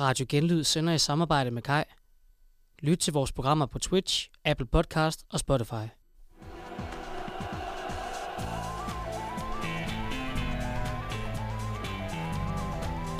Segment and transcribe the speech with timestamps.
[0.00, 1.82] Radio Genlyd sender i samarbejde med Kai.
[2.78, 5.86] Lyt til vores programmer på Twitch, Apple Podcast og Spotify.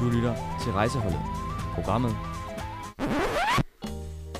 [0.00, 1.20] Du lytter til Rejseholdet.
[1.74, 2.16] Programmet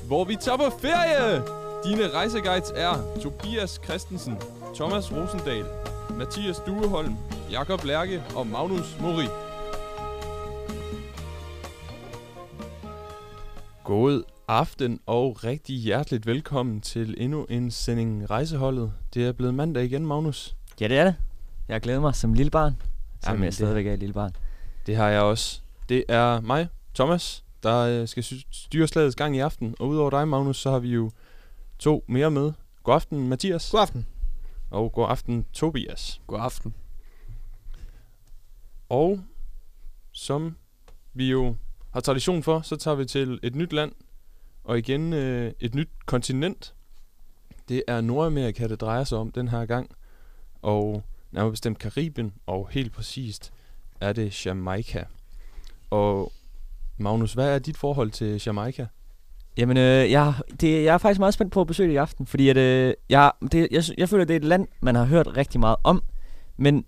[0.07, 1.43] hvor vi tager på ferie.
[1.85, 4.37] Dine rejseguides er Tobias Christensen,
[4.75, 5.65] Thomas Rosendal,
[6.11, 7.17] Mathias Dueholm,
[7.51, 9.44] Jakob Lærke og Magnus Mori.
[13.85, 18.93] God aften og rigtig hjerteligt velkommen til endnu en sending Rejseholdet.
[19.15, 20.57] Det er blevet mandag igen, Magnus.
[20.81, 21.15] Ja, det er det.
[21.69, 22.83] Jeg glæder mig som lille barn.
[23.21, 24.37] Som Jamen, jeg stadigvæk er et lille barn.
[24.87, 25.61] Det har jeg også.
[25.89, 29.75] Det er mig, Thomas, der øh, skal styre slagets gang i aften.
[29.79, 31.11] Og udover dig, Magnus, så har vi jo
[31.79, 32.53] to mere med.
[32.83, 33.71] God aften, Mathias.
[33.71, 34.07] God aften.
[34.71, 36.21] Og god aften, Tobias.
[36.27, 36.75] God aften.
[38.89, 39.21] Og
[40.13, 40.57] som
[41.15, 41.57] vi jo
[41.95, 43.93] har tradition for, så tager vi til et nyt land.
[44.65, 46.75] Og igen øh, et nyt kontinent.
[47.69, 49.91] Det er Nordamerika, det drejer sig om den her gang.
[50.63, 53.53] Og nærmere bestemt Karibien, og helt præcist
[54.01, 55.05] er det Jamaica.
[55.91, 56.33] Og
[56.99, 58.87] Magnus, hvad er dit forhold til Jamaica?
[59.57, 62.27] Jamen, øh, jeg, det, jeg er faktisk meget spændt på at besøge det i aften,
[62.27, 65.37] fordi at, øh, jeg, det, jeg, jeg føler, det er et land, man har hørt
[65.37, 66.03] rigtig meget om,
[66.57, 66.85] men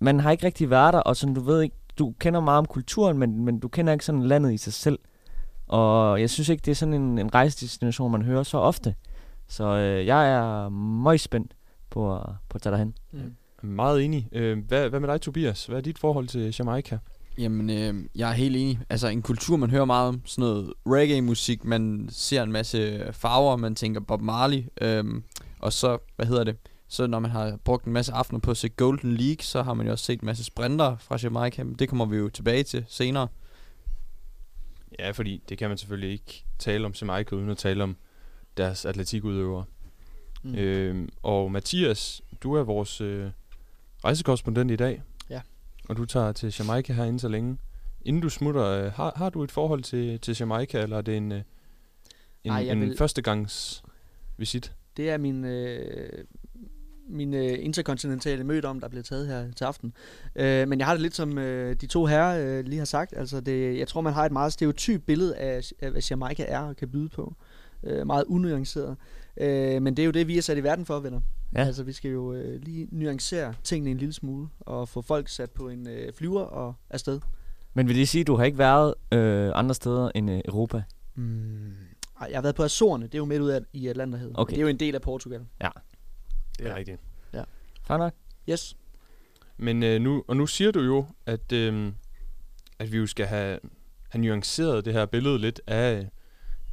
[0.00, 2.66] man har ikke rigtig været der, og sådan, du ved ikke, du kender meget om
[2.66, 4.98] kulturen, men, men du kender ikke sådan landet i sig selv.
[5.66, 8.94] Og jeg synes ikke, det er sådan en, en rejsedestination, man hører så ofte.
[9.48, 11.52] Så øh, jeg er meget spændt
[11.90, 12.94] på, at- på at tage derhen.
[13.12, 13.34] Mm.
[13.62, 14.28] Meget enig.
[14.32, 15.66] Øh, hvad, hvad med dig, Tobias?
[15.66, 16.98] Hvad er dit forhold til Jamaica?
[17.38, 18.80] Jamen, øh, jeg er helt enig.
[18.90, 20.22] Altså, en kultur, man hører meget om.
[20.24, 21.64] Sådan noget reggae-musik.
[21.64, 23.56] Man ser en masse farver.
[23.56, 24.62] Man tænker Bob Marley.
[24.80, 25.22] Øhm,
[25.60, 26.56] og så, hvad hedder det?
[26.92, 29.74] Så når man har brugt en masse aftener på at se Golden League, så har
[29.74, 31.64] man jo også set en masse sprinter fra Jamaica.
[31.64, 33.28] Men det kommer vi jo tilbage til senere.
[34.98, 37.96] Ja, fordi det kan man selvfølgelig ikke tale om Jamaica uden at tale om
[38.56, 39.64] deres atletikudøvere.
[40.42, 40.54] Mm.
[40.54, 43.30] Øhm, og Mathias, du er vores øh,
[44.04, 45.02] rejsekorrespondent i dag.
[45.30, 45.40] Ja.
[45.88, 47.58] Og du tager til Jamaica herinde så længe.
[48.04, 51.16] Inden du smutter, øh, har, har du et forhold til, til Jamaica, eller er det
[51.16, 51.42] en, øh,
[52.44, 53.82] en, Ej, en vil- førstegangs
[54.36, 54.72] visit?
[54.96, 56.24] Det er min, øh,
[57.10, 59.92] min øh, interkontinentale møde om, der bliver taget her til aften.
[60.36, 63.14] Øh, men jeg har det lidt som øh, de to herrer øh, lige har sagt.
[63.16, 66.60] Altså det, jeg tror, man har et meget stereotyp billede af, af hvad Jamaica er
[66.60, 67.34] og kan byde på.
[67.84, 68.96] Øh, meget unuanceret.
[69.36, 71.20] Øh, men det er jo det, vi er sat i verden for, venner.
[71.54, 71.64] Ja.
[71.64, 75.50] Altså vi skal jo øh, lige nuancere tingene en lille smule og få folk sat
[75.50, 77.20] på en øh, flyver og afsted.
[77.74, 80.82] Men vil det sige, at du har ikke været øh, andre steder end øh, Europa?
[81.14, 81.72] Mm.
[82.28, 84.32] Jeg har været på Azorerne, det er jo midt ud af, i Atlanterhavet.
[84.34, 84.50] Okay.
[84.50, 85.40] Det er jo en del af Portugal.
[86.60, 86.76] Det er Ja.
[86.76, 87.00] rigtigt.
[87.86, 88.14] Fair nok.
[88.50, 88.76] Yes.
[89.56, 91.92] Men øh, nu, og nu siger du jo, at, øh,
[92.78, 93.58] at vi jo skal have,
[94.08, 96.08] have nuanceret det her billede lidt af,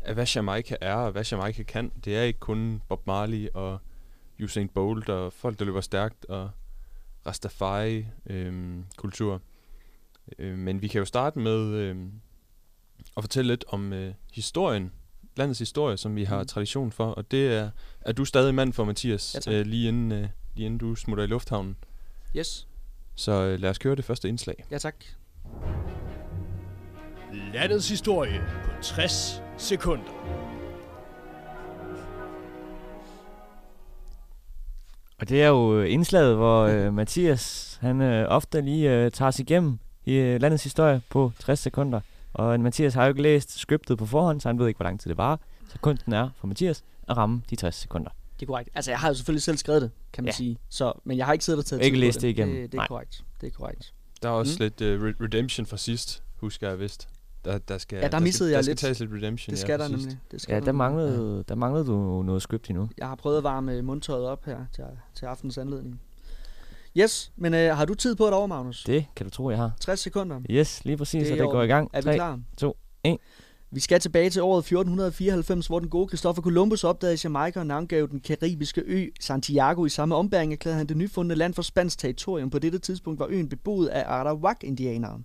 [0.01, 1.91] af, hvad Jamaica er og hvad Jamaica kan.
[2.05, 3.79] Det er ikke kun Bob Marley og
[4.43, 6.49] Usain Bolt og folk, der løber stærkt og
[7.25, 9.41] Rastafari-kultur.
[10.39, 11.97] Øh, men vi kan jo starte med øh,
[13.17, 14.91] at fortælle lidt om øh, historien,
[15.37, 16.47] landets historie, som vi har Mm.
[16.47, 17.05] tradition for.
[17.05, 17.69] Og det er,
[18.01, 19.53] er du stadig mand for, Mathias, Ja, tak.
[19.53, 21.77] øh, lige, inden, øh, lige inden du smutter i lufthavnen.
[22.37, 22.67] Yes.
[23.15, 24.65] Så øh, lad os køre det første indslag.
[24.71, 24.95] Ja, tak.
[27.53, 30.11] Landets historie på 60 sekunder.
[35.19, 39.31] Og det er jo øh, indslaget, hvor øh, Mathias han øh, ofte lige øh, tager
[39.31, 41.99] sig igennem i øh, landets historie på 60 sekunder.
[42.33, 44.99] Og Mathias har jo ikke læst scriptet på forhånd, så han ved ikke, hvor lang
[44.99, 45.39] tid det var.
[45.69, 48.09] Så kunsten er for Mathias at ramme de 60 sekunder.
[48.39, 48.69] Det er korrekt.
[48.75, 50.31] Altså, jeg har jo selvfølgelig selv skrevet det, kan man Ja.
[50.31, 50.35] ja.
[50.35, 50.57] sige.
[50.69, 52.55] Så, men jeg har ikke siddet og taget Ikke læst det igennem.
[52.55, 52.87] Det, det er Nej.
[52.87, 53.23] korrekt.
[53.41, 53.93] Det er korrekt.
[54.23, 54.63] Der er også Mm.
[54.63, 57.07] lidt uh, re- redemption fra sidst, husker jeg vist.
[57.45, 58.79] Der, der skal, Ja, der der missede skal, jeg der skal lidt.
[58.79, 59.51] tages lidt redemption.
[59.51, 60.01] Det ja, skal fra der sidst.
[60.07, 60.19] nemlig.
[60.31, 62.89] Det skal Ja, der der manglede, der manglede du noget script endnu.
[62.97, 64.83] Jeg har prøvet at varme mundtøjet op her til,
[65.15, 66.01] til aftens anledning.
[66.99, 68.83] Yes, men øh, har du tid på et over, Magnus?
[68.83, 69.71] Det kan du tro, jeg har.
[69.79, 70.41] 60 sekunder.
[70.49, 71.89] Yes, lige præcis, Det så i det går i gang.
[71.93, 72.39] Er vi 3, klar?
[72.57, 73.17] to, en.
[73.71, 78.07] Vi skal tilbage til året 1494, hvor den gode Christopher Columbus opdagede Jamaica og navngav
[78.11, 79.85] den karibiske ø Santiago.
[79.85, 82.49] I samme ombæring erklærede han det nyfundne land for spansk territorium.
[82.49, 85.19] På dette tidspunkt var øen beboet af Arawak-indianere.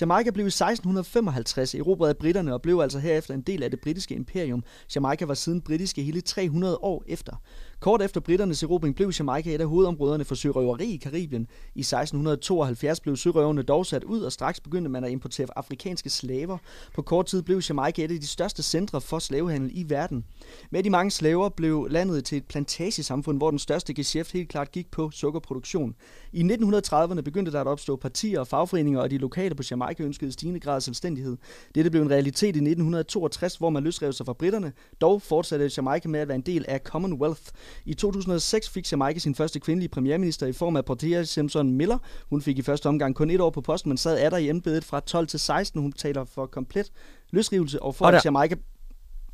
[0.00, 3.80] Jamaica blev i 1655 erobret af britterne og blev altså herefter en del af det
[3.80, 4.64] britiske imperium.
[4.94, 7.36] Jamaica var siden britiske hele 300 år efter.
[7.82, 11.46] Kort efter britternes erobring blev Jamaica et af hovedområderne for sørøveri i Karibien.
[11.74, 16.58] I 1672 blev sørøverne dog sat ud, og straks begyndte man at importere afrikanske slaver.
[16.94, 20.24] På kort tid blev Jamaica et af de største centre for slavehandel i verden.
[20.70, 24.72] Med de mange slaver blev landet til et plantagesamfund, hvor den største geschæft helt klart
[24.72, 25.94] gik på sukkerproduktion.
[26.32, 30.28] I 1930'erne begyndte der at opstå partier og fagforeninger, og de lokale på Jamaica ønskede
[30.28, 31.36] i stigende grad selvstændighed.
[31.74, 34.72] Dette blev en realitet i 1962, hvor man løsrev sig fra britterne.
[35.00, 37.42] Dog fortsatte Jamaica med at være en del af Commonwealth.
[37.84, 41.98] I 2006 fik Jamaica sin første kvindelige premierminister i form af Portia Simpson Miller.
[42.30, 44.84] Hun fik i første omgang kun et år på posten, men sad der i embedet
[44.84, 45.80] fra 12 til 16.
[45.80, 46.90] Hun taler for komplet
[47.30, 48.54] løsrivelse og for Og der- at Jamaica...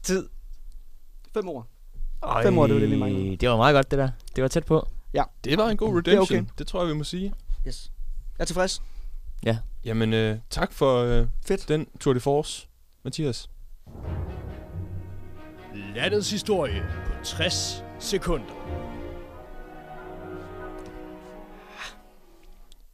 [0.03, 0.29] Tid.
[1.35, 1.67] Fem år.
[2.43, 3.37] Fem år, det var det, vi manglede.
[3.37, 4.09] Det var meget godt, det der.
[4.37, 4.89] Det var tæt på.
[5.45, 6.39] Det var en god Det redemption.
[6.39, 6.49] okay.
[6.51, 7.33] Det, det tror jeg, vi må sige.
[7.67, 7.91] Yes.
[8.39, 8.83] Jeg er tilfreds.
[9.85, 11.69] Jamen, øh, tak for øh, Fedt.
[11.69, 12.69] den Tour de Force,
[13.05, 13.51] Mathias.
[15.95, 16.83] Landets historie
[17.29, 18.55] 60 sekunder.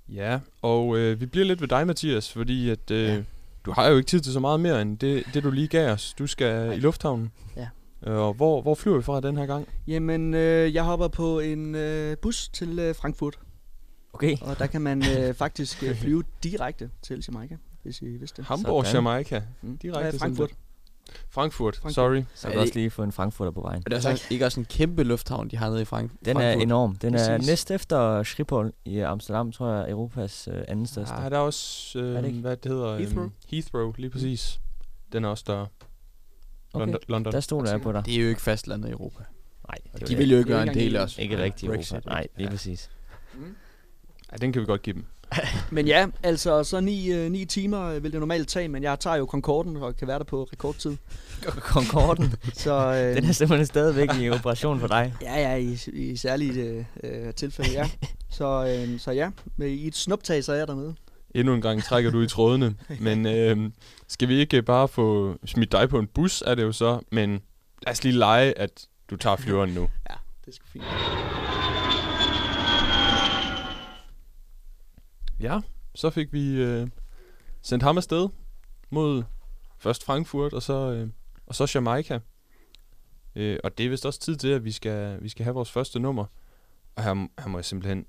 [0.08, 3.22] Ja, og øh, vi bliver lidt ved dig, Mathias, fordi at, øh, Ja.
[3.66, 5.92] du har jo ikke tid til så meget mere end det, det du lige gav
[5.92, 6.14] os.
[6.18, 7.32] Du skal i lufthavnen.
[7.56, 7.68] Ja.
[8.06, 9.68] Øh, Og hvor, hvor flyver vi fra den her gang?
[9.86, 13.38] Jamen, øh, jeg hopper på en øh, bus til øh, Frankfurt,
[14.12, 14.36] Okay.
[14.40, 18.46] og der kan man øh, faktisk øh, flyve direkte til Jamaica, hvis I vidste det.
[18.48, 18.96] Hamburg, Sådan.
[18.96, 19.42] Jamaica.
[19.62, 19.78] Mm.
[19.78, 20.20] Direkte Ja, Frankfurt.
[20.20, 20.50] Frankfurt.
[21.30, 21.94] Frankfurt, Frankfurt.
[21.94, 22.22] sorry.
[22.34, 23.82] Så Er kan du også lige få en frankfurter på vejen.
[23.86, 26.36] Og det er så ikke også en kæmpe lufthavn, de har nede i Frank Den
[26.36, 26.62] er Frankfurt.
[26.62, 26.96] enorm.
[26.96, 27.48] Den er Præcis.
[27.48, 31.14] næst efter Schiphol i Amsterdam, tror jeg, Europas øh, anden største.
[31.14, 32.40] Ja, der er også, øh, Er det ikke?
[32.40, 32.96] hvad det hedder?
[32.98, 33.22] Heathrow?
[33.22, 34.60] øhm, Heathrow, lige præcis.
[35.12, 35.66] Den er også større.
[36.72, 36.86] Okay.
[36.86, 37.00] London.
[37.08, 37.32] London.
[37.32, 38.06] Der stod jeg på dig.
[38.06, 39.22] Det er jo ikke fastlandet i Europa.
[39.68, 40.18] Nej, det de det.
[40.18, 41.18] vil jo ikke er være en del af os.
[41.18, 41.66] ikke rigtig.
[41.68, 42.00] Europa.
[42.06, 42.50] Nej, lige Ja.
[42.50, 42.90] præcis.
[44.32, 45.04] Ja, den kan vi godt give dem.
[45.70, 49.00] Men ja, altså så ni, øh, ni timer øh, vil det normalt tage, men jeg
[49.00, 50.96] tager jo Concorden og kan være der på rekordtid.
[51.74, 55.14] Concorden, Så øh, den er simpelthen stadigvæk i operation for dig.
[55.22, 57.90] ja, ja, i, i særlige øh, øh, tilfælde, ja.
[58.30, 60.94] Så, øh, så ja, med, i et snuptag, så er jeg dernede.
[61.34, 62.74] Endnu en gang trækker du i trådene.
[63.00, 63.70] Men øh,
[64.08, 67.00] skal vi ikke bare få smidt dig på en bus, er det jo så.
[67.12, 67.30] Men
[67.86, 69.88] lad os lige lege, at du tager flyveren nu.
[70.10, 70.14] Ja,
[70.46, 70.84] det sgu fint.
[75.40, 75.60] Ja,
[75.94, 76.88] så fik vi øh,
[77.62, 78.28] sendt ham afsted
[78.90, 79.22] mod
[79.78, 81.08] først Frankfurt, og så, øh,
[81.46, 82.20] og så Jamaica.
[83.34, 85.70] Øh, og det er vist også tid til, at vi skal, vi skal have vores
[85.70, 86.26] første nummer.
[86.96, 88.06] Og her, her må jeg simpelthen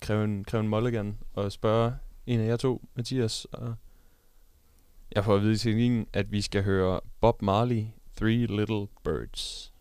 [0.00, 1.94] kræve en, kræve en mulligan og spørge
[2.26, 3.44] en af jer to, Mathias.
[3.44, 3.74] Og
[5.14, 7.84] jeg får at vide i teknikken, at vi skal høre Bob Marley,
[8.16, 9.71] Three Little Birds.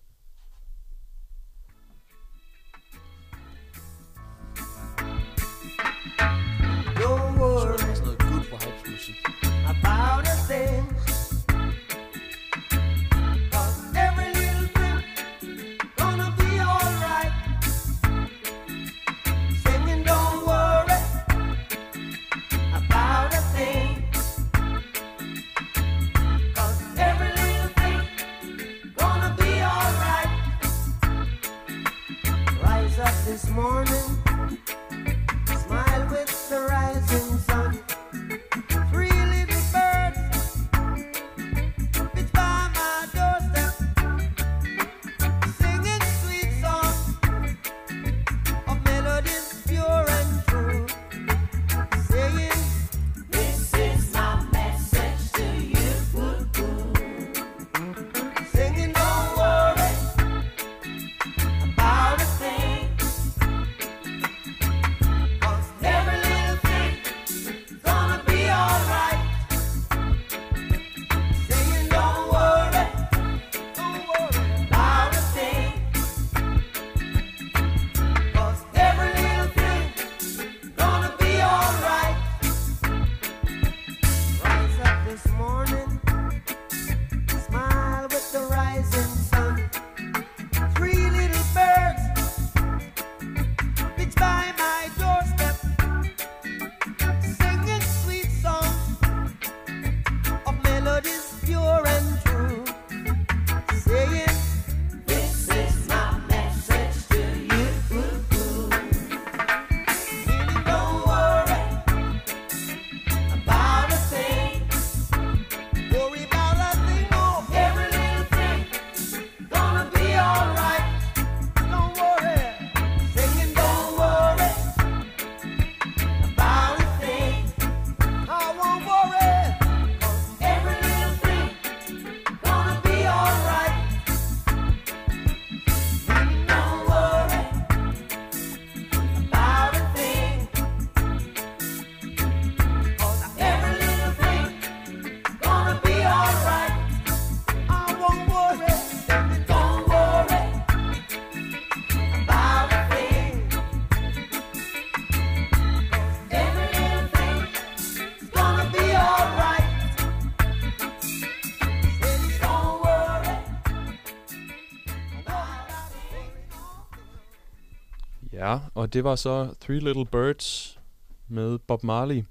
[168.81, 170.79] Og det var så Three Little Birds
[171.27, 172.23] med Bob Marley.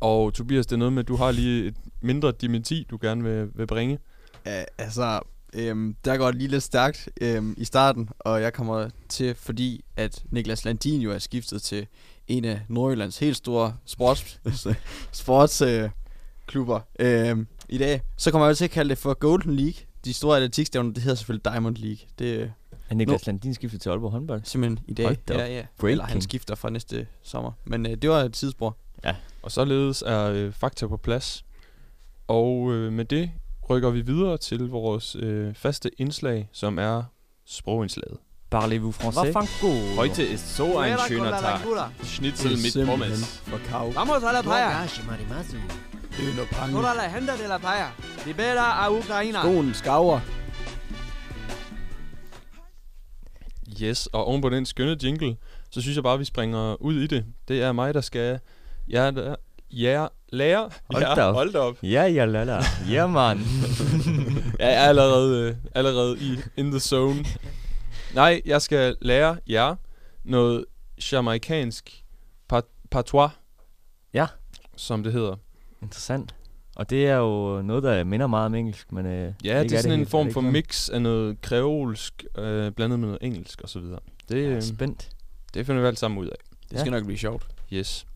[0.00, 3.24] Og Tobias, det er noget med, at du har lige et mindre dementi, du gerne
[3.24, 3.98] vil, vil bringe.
[4.46, 5.20] Ja, altså,
[5.54, 9.84] øhm, der går det lige lidt stærkt øhm, i starten, og jeg kommer til, fordi
[9.96, 11.86] at Niklas Landin jo er skiftet til
[12.28, 14.40] en af Nordjyllands helt store sports,
[15.12, 15.90] sports øh,
[17.00, 18.00] øhm, i dag.
[18.16, 19.80] Så kommer jeg til at kalde det for Golden League.
[20.04, 22.06] De store atletikstævner, det hedder selvfølgelig Diamond League.
[22.18, 22.52] Det
[22.88, 24.40] er Er Niklas Landin skiftet til Aalborg håndbold?
[24.44, 25.18] simpelthen i dag.
[25.28, 25.66] Ja, ja.
[25.78, 25.90] Breaking.
[25.90, 27.52] Eller han skifter fra næste sommer.
[27.64, 28.76] Men øh, det var et tidsspor.
[29.42, 31.44] Og således er øh, fakta på plads.
[32.28, 33.30] Og øh, med det
[33.70, 37.02] rykker vi videre til vores øh, faste indslag, som er
[37.46, 38.18] sprogindslaget.
[38.54, 39.32] Parlez-vous français?
[39.32, 41.60] Heute Heute ist so ein schöner Tag.
[42.02, 43.42] Schnitzel mit Pommes.
[43.94, 44.86] Vamos a la playa.
[46.16, 46.76] Det er noget pange.
[46.76, 47.88] Toda la gente de la playa.
[48.26, 49.40] Libera a Ukraina.
[49.42, 50.20] Skoen skaver.
[53.82, 55.36] Yes, og oven på den skønne jingle,
[55.70, 57.24] så synes jeg bare, vi springer ud i det.
[57.48, 58.38] Det er mig, der skal...
[58.88, 59.34] Ja, der,
[59.70, 60.70] ja, lære.
[60.92, 61.34] Hold ja, da op.
[61.34, 61.76] hold da op.
[61.82, 62.62] Ja, ja, la, la.
[62.90, 63.38] Ja, man.
[64.58, 67.24] Jeg er allerede, øh, allerede i in the zone.
[68.14, 69.74] Nej, jeg skal lære jer
[70.24, 70.64] noget
[71.12, 72.04] jamaikansk
[72.52, 73.30] pat- patois.
[74.14, 74.26] Ja.
[74.76, 75.36] Som det hedder.
[75.82, 76.34] Interessant.
[76.76, 79.76] Og det er jo noget, der minder meget om engelsk, men øh, Ja, ikke det
[79.76, 80.08] er sådan en helt.
[80.08, 83.80] Er form det for mix af noget kreolsk, øh, blandet med noget engelsk og så
[83.80, 83.98] videre.
[84.20, 84.42] Det, sådan?
[84.44, 85.10] Ja, øh, spændt.
[85.54, 86.36] det finder vi alt sammen ud af.
[86.70, 87.46] Det skal nok blive sjovt.
[87.72, 88.06] Yes.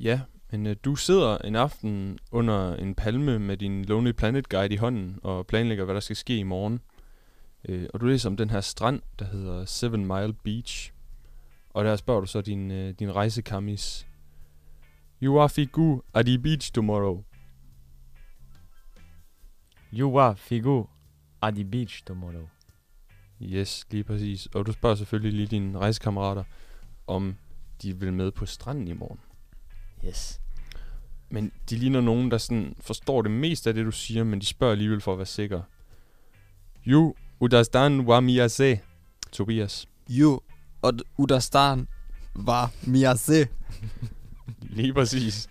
[0.00, 0.20] Ja,
[0.50, 4.76] men øh, du sidder en aften under en palme med din Lonely Planet Guide i
[4.76, 6.80] hånden og planlægger, hvad der skal ske i morgen.
[7.68, 10.92] Øh, og du læser om den her strand, der hedder Seven Mile Beach.
[11.70, 14.06] Og der spørger du så din, øh, din rejsekamis.
[15.22, 17.24] You are figu at the beach tomorrow.
[19.92, 20.86] You are figu
[21.42, 22.48] at the beach tomorrow.
[23.42, 24.46] Yes, lige præcis.
[24.46, 26.44] Og du spørger selvfølgelig lige dine rejsekammerater,
[27.06, 27.36] om
[27.82, 29.20] de vil med på stranden i morgen.
[30.06, 30.40] Yes.
[31.30, 34.46] Men de ligner nogen, der sådan forstår det meste af det, du siger, men de
[34.46, 35.62] spørger alligevel for at være sikker.
[36.86, 38.80] You udastan wa miyase,
[39.32, 39.86] Tobias.
[40.08, 40.40] Jo,
[40.82, 41.88] og d- Udastan
[42.34, 43.48] var Miase.
[44.78, 45.48] Lige præcis.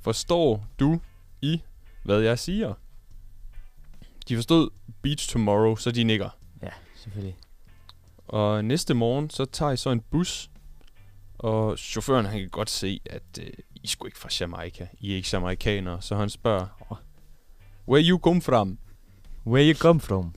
[0.00, 1.00] Forstår du
[1.42, 1.62] i,
[2.02, 2.74] hvad jeg siger?
[4.28, 4.70] De forstod
[5.02, 6.30] Beach Tomorrow, så de nikker.
[6.62, 7.36] Ja, selvfølgelig.
[8.28, 10.50] Og næste morgen, så tager I så en bus,
[11.38, 14.88] og chaufføren han kan godt se, at øh, I sgu ikke fra Jamaica.
[15.00, 17.00] I er ikke jamaikanere, så han spørger,
[17.88, 18.78] Where you come from?
[19.46, 20.34] Where you come from?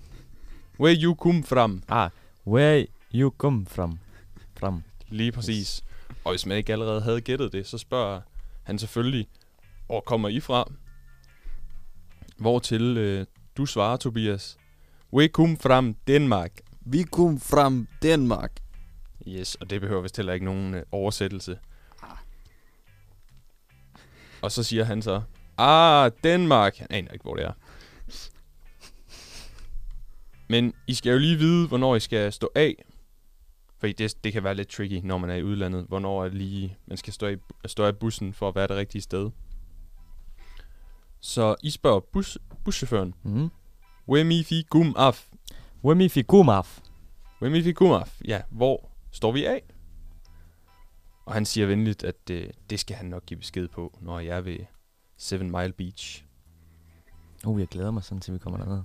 [0.80, 1.84] Where you come from?
[1.88, 2.10] Ah,
[2.48, 4.00] where you come from?
[4.60, 4.84] From.
[5.10, 5.84] Lige præcis.
[6.28, 8.22] Og hvis man ikke allerede havde gættet det, så spørger
[8.64, 9.28] han selvfølgelig,
[9.86, 10.72] hvor kommer I fra?
[12.38, 13.26] Hvortil øh,
[13.58, 14.58] du svarer, Tobias,
[15.14, 16.52] We come from Denmark.
[16.82, 18.52] Vi kom fra Danmark.
[19.28, 21.60] Yes, og det behøver vist heller ikke nogen øh, oversættelse.
[24.42, 25.22] Og så siger han så,
[25.58, 26.78] Ah, Danmark.
[26.78, 27.54] Han aner ikke, hvor det er.
[30.48, 32.84] Men I skal jo lige vide, hvornår I skal stå af.
[33.80, 35.86] Fordi det, det kan være lidt tricky, når man er i udlandet.
[35.88, 38.76] Hvornår er det lige, man skal stå af, stå af bussen for at være det
[38.76, 39.30] rigtige sted.
[41.20, 43.50] Så I spørger bus, buschaufføren, Mm.
[44.10, 45.30] Wemi fi gum af.
[45.84, 46.82] Where me fi come af?
[47.42, 48.22] Wemi fi gum af.
[48.28, 49.64] Ja, hvor står vi af?
[51.26, 54.38] Og han siger venligt, at øh, det skal han nok give besked på, når jeg
[54.38, 54.58] er ved
[55.18, 56.24] Seven Mile Beach.
[57.46, 58.82] Uh, jeg glæder mig sådan, til vi kommer derned.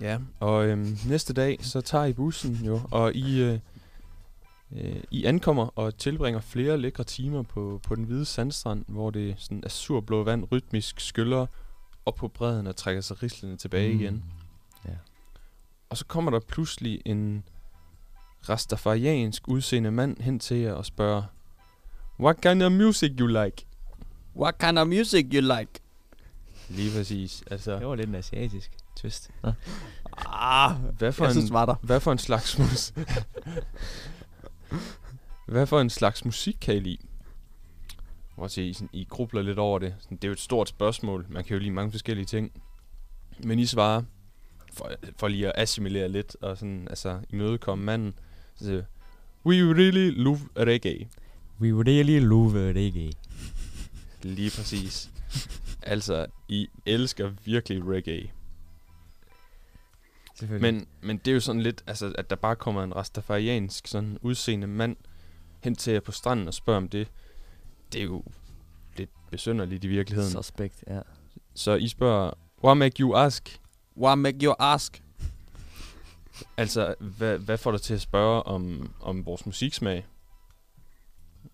[0.00, 3.58] Ja, og øhm, næste dag, så tager I bussen jo, og I, øh,
[4.76, 9.34] øh, I ankommer og tilbringer flere lækre timer på, på den hvide sandstrand, hvor det
[9.38, 11.46] sådan azurblå vand rytmisk skyller
[12.06, 14.00] op på bredden og trækker sig rislende tilbage mm.
[14.00, 14.24] igen.
[14.84, 14.94] Ja.
[15.90, 17.44] Og så kommer der pludselig en
[18.48, 21.22] rastafariansk udseende mand hen til jer og spørger,
[22.20, 23.66] What kind of music you like?
[24.36, 25.80] What kind of music you like?
[26.68, 27.42] Lige præcis.
[27.50, 29.30] Altså, Det var lidt en asiatisk twist.
[30.26, 31.74] Ah, hvad for jeg en, synes, var der.
[31.82, 32.92] Hvad for en slags mus...
[35.48, 36.98] Hvad for en slags musik kan I lide?
[38.36, 39.94] Hvor se, I, sådan, I grubler lidt over det.
[39.98, 41.26] Sådan, det er jo et stort spørgsmål.
[41.28, 42.52] Man kan jo lide mange forskellige ting.
[43.44, 44.02] Men I svarer,
[44.72, 48.14] for, for lige at assimilere lidt, og sådan, altså, imødekomme manden.
[48.54, 48.82] Så siger,
[49.46, 51.08] We really love reggae.
[51.60, 53.12] We really love reggae.
[54.22, 55.10] Lige præcis.
[55.82, 58.30] altså, I elsker virkelig reggae.
[60.48, 64.18] Men, men det er jo sådan lidt, altså, at der bare kommer en rastafariansk sådan
[64.20, 64.96] udseende mand
[65.60, 67.08] hen til jer på stranden og spørger om det.
[67.92, 68.24] Det er jo
[68.96, 70.30] lidt besynderligt i virkeligheden.
[70.30, 71.00] Så, Suspect, ja.
[71.54, 72.30] så I spørger,
[72.64, 73.60] what make you ask?
[73.96, 75.02] What make you ask?
[76.56, 80.06] Altså, hvad, hvad får dig til at spørge om, om vores musiksmag?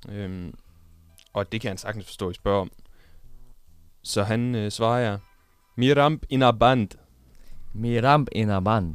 [0.08, 0.54] Øhm,
[1.32, 2.70] og det kan han sagtens forstå, I spørger om.
[4.02, 5.18] Så han øh, svarer jeg,
[5.76, 6.88] Miramp in a band.
[7.78, 8.94] Miramp in a band.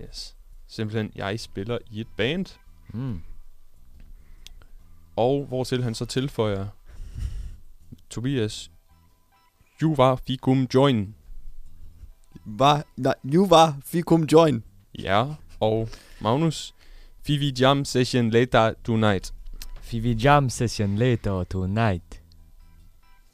[0.00, 0.36] Yes.
[0.66, 2.46] Simpelthen, jeg spiller i et band.
[2.88, 3.22] Mm.
[5.16, 6.66] Og hvortil han så tilføjer,
[8.10, 8.70] Tobias,
[9.82, 11.14] you var fikum join.
[12.44, 14.64] Var, nej, nu var Fikum Join.
[14.98, 15.88] Ja, og
[16.20, 16.74] Magnus,
[17.22, 19.34] Fivi jam session later tonight.
[19.80, 22.22] Fivi jam session later tonight.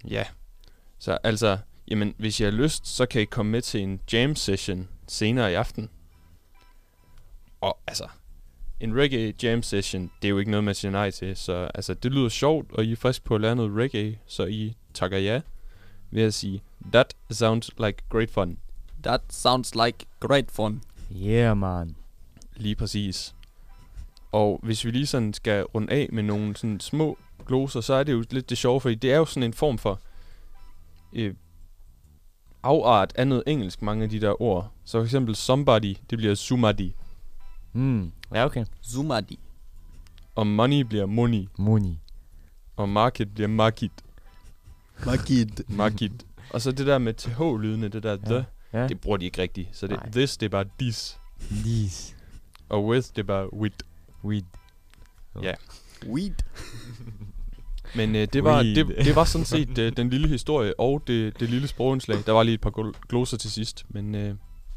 [0.08, 0.24] Ja.
[0.98, 4.36] Så altså, jamen, hvis I har lyst, så kan I komme med til en jam
[4.36, 5.90] session senere i aften.
[7.60, 8.08] Og altså,
[8.80, 11.36] en reggae jam session, det er jo ikke noget, man siger nej til.
[11.36, 14.44] Så altså, det lyder sjovt, og I er frisk på at lære noget reggae, så
[14.44, 15.40] I takker ja
[16.10, 16.62] ved at sige,
[16.92, 18.58] that sounds like great fun.
[19.02, 20.82] That sounds like great fun.
[21.16, 21.96] Yeah, man.
[22.56, 23.34] Lige præcis.
[24.32, 28.02] Og hvis vi lige sådan skal runde af med nogle sådan små gloser, så er
[28.02, 30.00] det jo lidt det sjove, fordi det er jo sådan en form for
[31.12, 31.34] øh,
[32.62, 34.72] afart af noget engelsk, mange af de der ord.
[34.84, 36.90] Så for eksempel somebody, det bliver somebody.
[37.72, 38.12] Mm.
[38.34, 38.64] Ja, okay.
[38.86, 39.38] Zumadi.
[40.34, 41.48] Og money bliver money.
[41.58, 41.94] Money.
[42.76, 43.90] Og market bliver market.
[45.06, 45.62] Market.
[45.68, 46.26] market.
[46.50, 48.16] og så det der med th-lydene, det der Ja.
[48.16, 48.88] the, Ja.
[48.88, 49.68] det bruger de ikke rigtigt.
[49.72, 50.10] Så det, Nej.
[50.10, 51.18] this, det er bare this.
[51.50, 52.14] These.
[52.68, 53.76] Og with, det er bare with.
[54.24, 54.42] Weed.
[55.42, 55.54] Ja.
[56.06, 56.34] Weed.
[57.96, 61.40] Men øh, det, var, det, det var sådan set øh, den lille historie og det,
[61.40, 62.18] det lille sprogindslag.
[62.26, 63.84] Der var lige et par gl- gloser til sidst.
[63.88, 64.34] Men øh,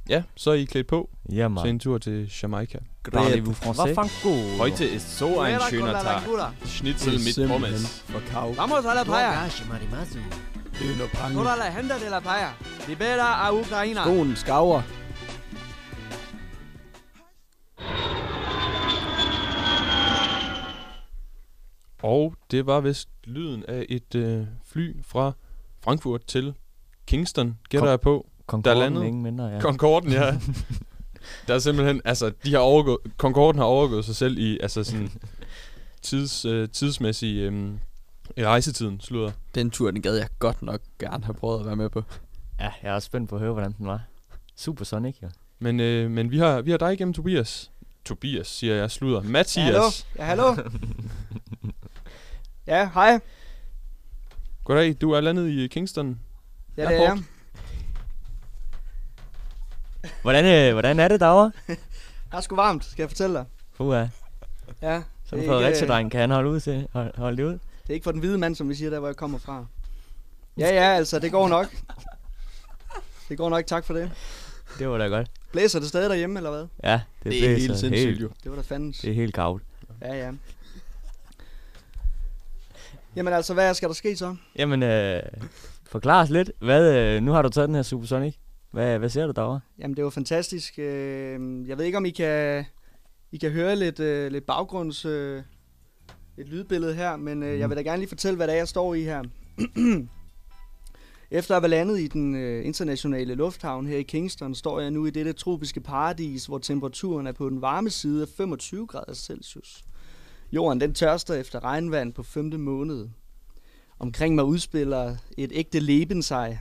[0.10, 1.10] ja, så er I klædt på.
[1.32, 1.68] Ja, man.
[1.68, 2.78] en tur til Jamaica.
[3.16, 3.96] Parlez-vous français?
[3.96, 6.22] Heute Heute ist so ein schöner Tag.
[6.66, 8.04] Schnitzel mit Pommes.
[8.06, 8.54] For cow.
[8.54, 9.44] Vamos a la playa.
[11.04, 11.36] Og pange.
[11.38, 12.50] Toda la gente de la playa.
[12.88, 14.04] Libera a Ukraina.
[14.04, 14.82] Skoen skaver.
[22.10, 25.32] Og det var vist lyden af et øh, fly fra
[25.84, 26.54] Frankfurt til
[27.08, 28.28] Kingston, gætter jeg på.
[28.48, 29.60] Concorden, landede- ingen mindre, ja.
[29.62, 30.40] Concorden, ja.
[31.48, 35.12] der er simpelthen, altså, de har overgået, Concorden har overgået sig selv i, altså sådan,
[36.02, 37.70] tids, øh, tidsmæssig, øh,
[38.38, 39.32] i rejsetiden, slutter.
[39.56, 42.04] Den tur, den gad jeg godt nok gerne have prøvet at være med på.
[42.60, 44.02] Ja, jeg er også spændt på at høre, hvordan den var.
[44.56, 45.30] Super Sonic, jo.
[45.60, 47.72] Men, øh, men vi har, vi har dig igennem, Tobias.
[48.06, 49.22] Tobias, siger jeg, slutter.
[49.22, 50.08] Mathias.
[50.18, 50.54] Ja, hallo.
[50.56, 50.70] Ja, hallo.
[52.70, 53.20] Ja, hej.
[54.64, 56.20] Goddag, du er landet i Kingston.
[56.78, 57.24] Ja, det er jeg.
[60.22, 61.52] Hvordan, øh, hvordan er det derovre?
[62.32, 63.46] Her er sgu varmt, skal jeg fortælle dig.
[63.78, 64.02] Puh, ja.
[64.02, 64.10] En
[64.82, 66.88] er ikke, Fredericia-dreng kan han holde ud til.
[66.94, 67.52] Hold, holde det ud.
[67.52, 69.66] det er ikke for den hvide mand, som vi siger der, hvor jeg kommer fra.
[70.58, 71.68] Ja, ja, altså, det går nok.
[73.30, 74.12] Det går nok, tak for det.
[74.80, 75.28] Det var da godt.
[75.52, 76.68] Blæser det stadig derhjemme, eller hvad?
[76.84, 78.30] Ja, det, Det er blæser helt sindssygt helt, jo.
[78.44, 79.00] Det var da fandens.
[79.00, 79.64] Det er helt gavt.
[80.02, 80.32] Ja, ja.
[83.16, 84.36] Jamen altså, hvad skal der ske så?
[84.56, 85.22] Jamen, øh,
[85.90, 86.52] forklar os lidt.
[86.60, 88.36] Hvad, øh, nu har du taget den her Supersonic.
[88.72, 89.60] Hvad, hvad ser du derovre?
[89.80, 90.80] Jamen, det var fantastisk.
[90.80, 92.66] Øh, Jeg ved ikke, om I kan,
[93.32, 95.06] I kan høre lidt, øh, lidt baggrunds...
[95.06, 95.42] øh,
[96.38, 98.68] Et lydbillede her, men øh, jeg vil da gerne lige fortælle, hvad det er, jeg
[98.68, 99.24] står i her.
[101.32, 105.06] Efter at være landet i den øh, internationale lufthavn her i Kingston, står jeg nu
[105.06, 109.84] i dette tropiske paradis, hvor temperaturen er på den varme side af 25 grader Celsius.
[110.52, 113.10] Jorden den tørster efter regnvand på femte måned.
[114.00, 116.58] Omkring mig udspiller et ægte Lebensej.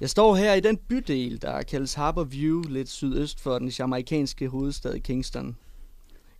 [0.00, 4.48] Jeg står her i den bydel, der kaldes Harbor View, lidt sydøst for den jamaikanske
[4.48, 5.56] hovedstad Kingston.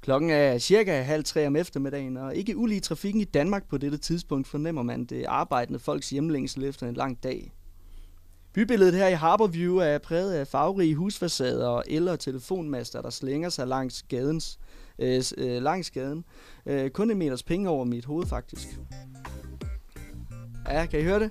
[0.01, 3.99] Klokken er cirka halv tre om eftermiddagen, og ikke ulige trafikken i Danmark på dette
[3.99, 7.53] tidspunkt fornemmer man det arbejdende folks hjemlængsel efter en lang dag.
[8.53, 13.11] Bybilledet her i Harbor View er præget af farverige husfacader og el- og telefonmaster, der
[13.11, 14.59] slænger sig langs gadens,
[14.99, 16.25] øh, øh, langs gaden.
[16.67, 18.69] Øh, kun en meters penge over mit hoved, faktisk.
[20.69, 21.31] Ja, kan I høre det?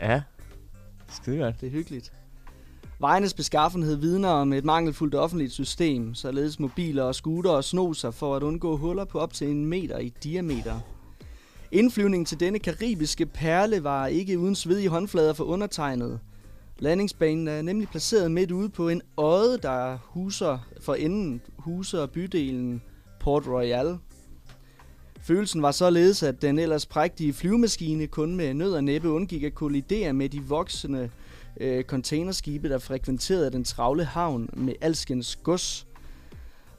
[0.00, 0.22] Ja,
[1.08, 1.60] skide godt.
[1.60, 2.12] Det er hyggeligt.
[2.98, 8.36] Vejenes beskaffenhed vidner om et mangelfuldt offentligt system, således mobiler og scooter og snoser for
[8.36, 10.80] at undgå huller på op til en meter i diameter.
[11.72, 16.20] Indflyvningen til denne karibiske perle var ikke uden svedige håndflader for undertegnet.
[16.78, 22.82] Landingsbanen er nemlig placeret midt ude på en odde, der huser for enden huser bydelen
[23.20, 23.98] Port Royal.
[25.20, 29.54] Følelsen var således, at den ellers prægtige flyvemaskine kun med nød og næppe undgik at
[29.54, 31.10] kollidere med de voksende
[31.60, 35.86] øh, containerskibe, der frekventerede den travle havn med alskens gods.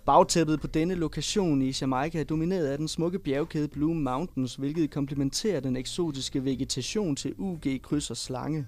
[0.05, 4.91] Bagtæppet på denne lokation i Jamaica er domineret af den smukke bjergkæde Blue Mountains, hvilket
[4.91, 8.67] komplementerer den eksotiske vegetation til UG kryds og slange.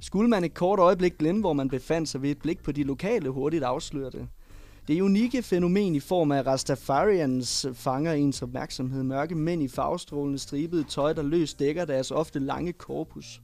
[0.00, 2.82] Skulle man et kort øjeblik glemme, hvor man befandt sig ved et blik på de
[2.82, 4.28] lokale hurtigt afsløre det.
[4.88, 9.02] Det unikke fænomen i form af Rastafarians fanger ens opmærksomhed.
[9.02, 13.40] Mørke mænd i farvestrålende stribede tøj, der løst dækker deres ofte lange korpus.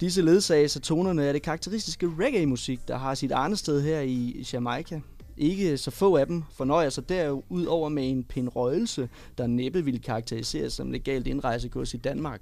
[0.00, 5.00] Disse ledsages af tonerne af det karakteristiske reggae-musik, der har sit arnested her i Jamaica.
[5.36, 10.00] Ikke så få af dem fornøjer sig derudover med en pind røgelse, der næppe ville
[10.00, 12.40] karakteriseres som legalt indrejsegods i Danmark.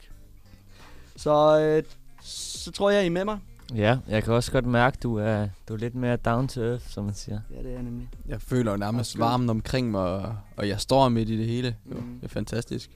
[1.16, 1.83] Så, øh,
[2.22, 3.38] så tror jeg, I er med mig.
[3.74, 6.88] Ja, jeg kan også godt mærke, du er, du er lidt mere down to earth,
[6.88, 7.40] som man siger.
[7.50, 8.09] Ja, det er jeg nemlig.
[8.29, 11.76] Jeg føler jo nærmest varmen omkring mig, og, og jeg står midt i det hele.
[11.90, 12.14] Jo, Mm.
[12.20, 12.90] Det er fantastisk.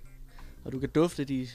[0.64, 1.46] Og du kan dufte de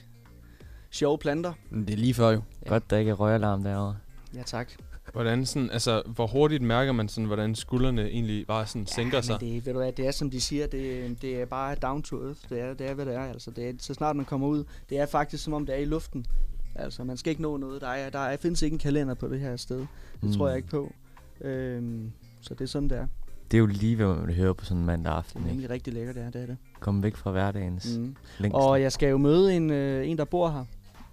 [0.90, 1.52] sjove planter.
[1.70, 2.42] Men det er lige før jo.
[2.64, 2.68] Ja.
[2.68, 3.96] Godt, der ikke er røgalarm derovre.
[4.34, 4.68] Ja, tak.
[5.12, 9.40] Hvordan sådan, altså, hvor hurtigt mærker man sådan, hvordan skuldrene egentlig bare sådan sænker sig?
[9.40, 12.24] Det, ved du hvad, det er som de siger, det, det er bare down to
[12.26, 12.40] earth.
[12.48, 13.20] Det er, det er hvad det er.
[13.24, 15.78] Altså, det er, så snart man kommer ud, det er faktisk som om det er
[15.80, 16.26] i luften.
[16.74, 17.80] Altså, man skal ikke nå noget.
[17.80, 19.78] Der, er, der er, findes ikke en kalender på det her sted.
[19.78, 19.88] Det
[20.22, 20.28] Mm.
[20.28, 20.34] mm.
[20.34, 20.92] tror jeg ikke på.
[21.40, 23.06] Øhm, så det er sådan, det er.
[23.50, 25.52] Det er jo lige, hvad man vil høre på sådan en mandag Det aften, er
[25.52, 25.70] ikke?
[25.70, 26.56] rigtig lækkert, det er, det er det.
[26.80, 28.02] Komme væk fra hverdagens mm.
[28.04, 28.16] Mm.
[28.38, 28.60] længsel.
[28.60, 30.64] Og jeg skal jo møde en, øh, en der bor her.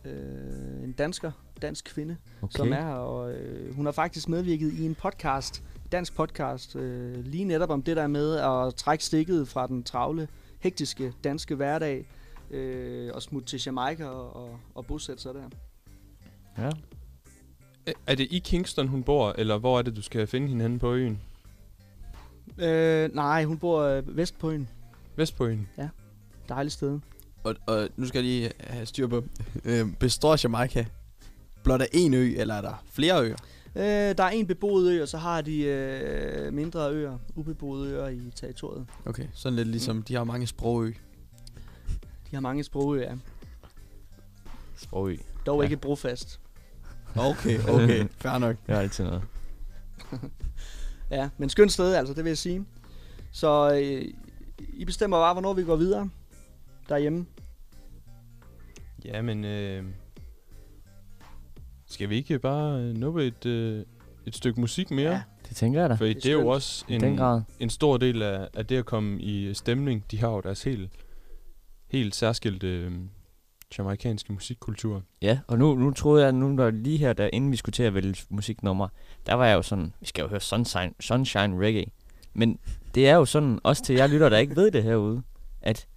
[0.07, 2.57] Øh, en dansker, dansk kvinde, okay.
[2.57, 2.93] som er her.
[2.93, 7.81] Og øh, hun har faktisk medvirket i en podcast, dansk podcast, øh, lige netop om
[7.83, 10.27] det der med at trække stikket fra den travle,
[10.59, 12.05] hektiske danske hverdag
[12.51, 15.49] øh, og smutte til Jamaica og, og, og bosætte sig der.
[16.57, 16.71] Ja.
[18.07, 20.79] Er- det i Kingston, hun bor, eller hvor er det, du skal finde hende henne
[20.79, 21.21] på øen?
[22.57, 24.69] Øh, nej, hun bor øh, vest på en
[25.15, 25.69] Vest på øen?
[26.49, 26.99] dejlig sted.
[27.47, 29.23] Og, og nu skal jeg lige have styr på,
[29.65, 30.85] øh, består Jamaica
[31.63, 33.35] blot af en ø, eller er der flere øer?
[33.75, 38.07] Øh, der er en beboet ø, og så har de øh, mindre øer, ubeboede øer
[38.07, 38.85] i territoriet.
[39.05, 40.91] Okay, sådan lidt ligesom, de har mange sprogø.
[42.31, 43.17] De har mange sprogøer,
[44.75, 45.15] Sprogø.
[45.45, 45.61] dog Ja.
[45.61, 45.63] ja.
[45.63, 46.39] ikke brofast.
[47.15, 48.55] Okay, okay, fair nok.
[48.67, 49.21] Det er altid noget.
[51.11, 52.65] Ja, men skønt sted altså, det vil jeg sige.
[53.31, 54.05] Så øh,
[54.73, 56.09] I bestemmer bare, hvornår vi går videre
[56.89, 57.25] derhjemme.
[59.05, 59.83] Ja, men øh,
[61.85, 63.85] skal vi ikke bare øh, nuppe et, øh,
[64.25, 65.11] et stykke musik mere?
[65.11, 65.21] Ja.
[65.49, 65.95] Det tænker jeg da.
[65.95, 67.41] For Det er det er jo også I den en, grad.
[67.59, 70.03] en stor del af, af det at komme i stemning.
[70.11, 70.91] De har jo deres helt,
[71.87, 72.91] helt særskilte øh,
[73.77, 75.03] jamaikanske musikkultur.
[75.21, 77.83] Ja, og nu, nu troede jeg, nu der lige her, der, inden vi skulle til
[77.83, 78.87] at vælge musiknummer,
[79.25, 81.85] der var jeg jo sådan, vi skal jo høre Sunshine, Sunshine Reggae.
[82.33, 82.59] Men
[82.95, 85.21] det er jo sådan, også til jer lytter, der ikke ved det herude,
[85.61, 85.87] at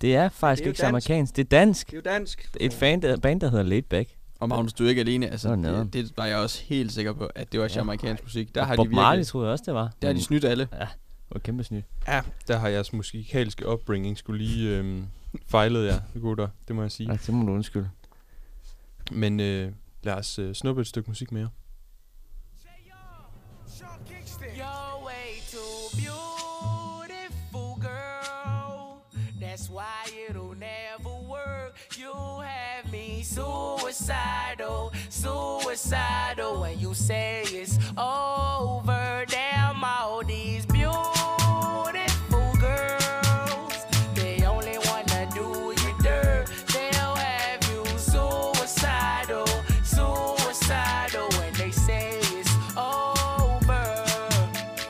[0.00, 0.88] det er faktisk Det er ikke dansk.
[0.88, 1.86] amerikansk, det er dansk.
[1.86, 2.50] Det er jo dansk.
[2.60, 4.08] Et fan, der, band, der hedder Laid Back.
[4.40, 5.28] Og Magnus, du er ikke alene.
[5.30, 7.74] Altså, Nå, det, det, var jeg også helt sikker på, at det var Ja.
[7.76, 8.54] jamaikansk musik.
[8.54, 9.92] Der Og har Bob de virkelig, Marley troede jeg også, det var.
[10.02, 10.68] der har de snydt alle.
[10.72, 10.88] Ja, det
[11.30, 11.82] var kæmpe snyd.
[12.08, 15.02] Ja, der har jeres musikalske opbringning skulle lige øh,
[15.46, 16.48] fejlet jer, gutter.
[16.68, 17.10] Det må jeg sige.
[17.12, 17.88] Ja, det må du undskylde.
[19.10, 21.48] Men øh, lad os øh, snuppe et stykke musik mere.
[33.92, 36.60] Suicidal, suicidal.
[36.60, 41.90] When you say it's over, damn all these beautiful
[42.60, 43.74] girls.
[44.14, 46.46] They only wanna do you dirt.
[46.72, 49.46] They'll have you suicidal,
[49.82, 51.28] suicidal.
[51.38, 54.04] When they say it's over.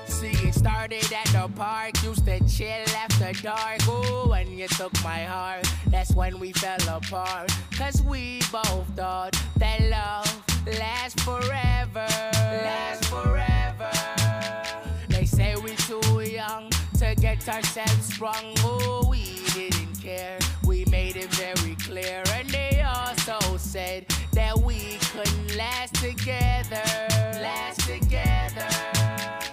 [0.06, 2.02] See, it started at the park.
[2.02, 3.80] Used to chill after dark.
[3.88, 5.66] Ooh, when you took my heart,
[6.20, 7.50] when we fell apart.
[7.78, 10.28] Cause we both thought that love
[10.78, 12.06] lasts forever.
[12.66, 13.90] Lasts forever.
[15.08, 18.52] They say we're too young to get ourselves sprung.
[18.58, 20.38] Oh, we didn't care.
[20.66, 22.22] We made it very clear.
[22.34, 24.04] And they also said
[24.34, 26.84] that we couldn't last together.
[27.40, 28.68] Last together.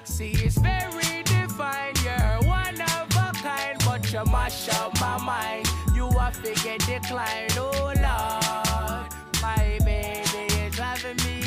[0.03, 1.97] See, it's very defined.
[2.03, 5.86] You're one of a kind, but you mash up my mind.
[5.97, 7.97] You have to get declined, oh Lord.
[9.41, 11.46] My baby is driving me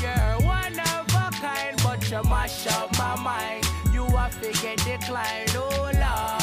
[2.11, 3.65] Kind, but you mash up my mind.
[3.93, 6.40] You have to get declined, oh Lord.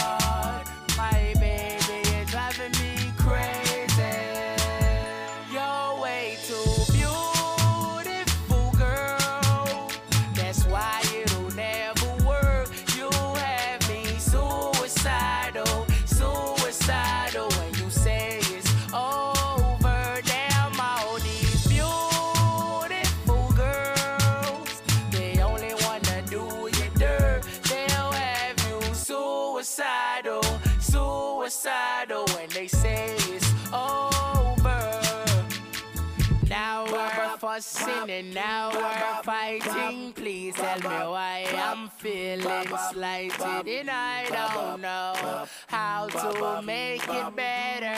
[37.59, 40.13] And now we're fighting.
[40.13, 47.35] Please tell me why I'm feeling slighted and I don't know how to make it
[47.35, 47.97] better.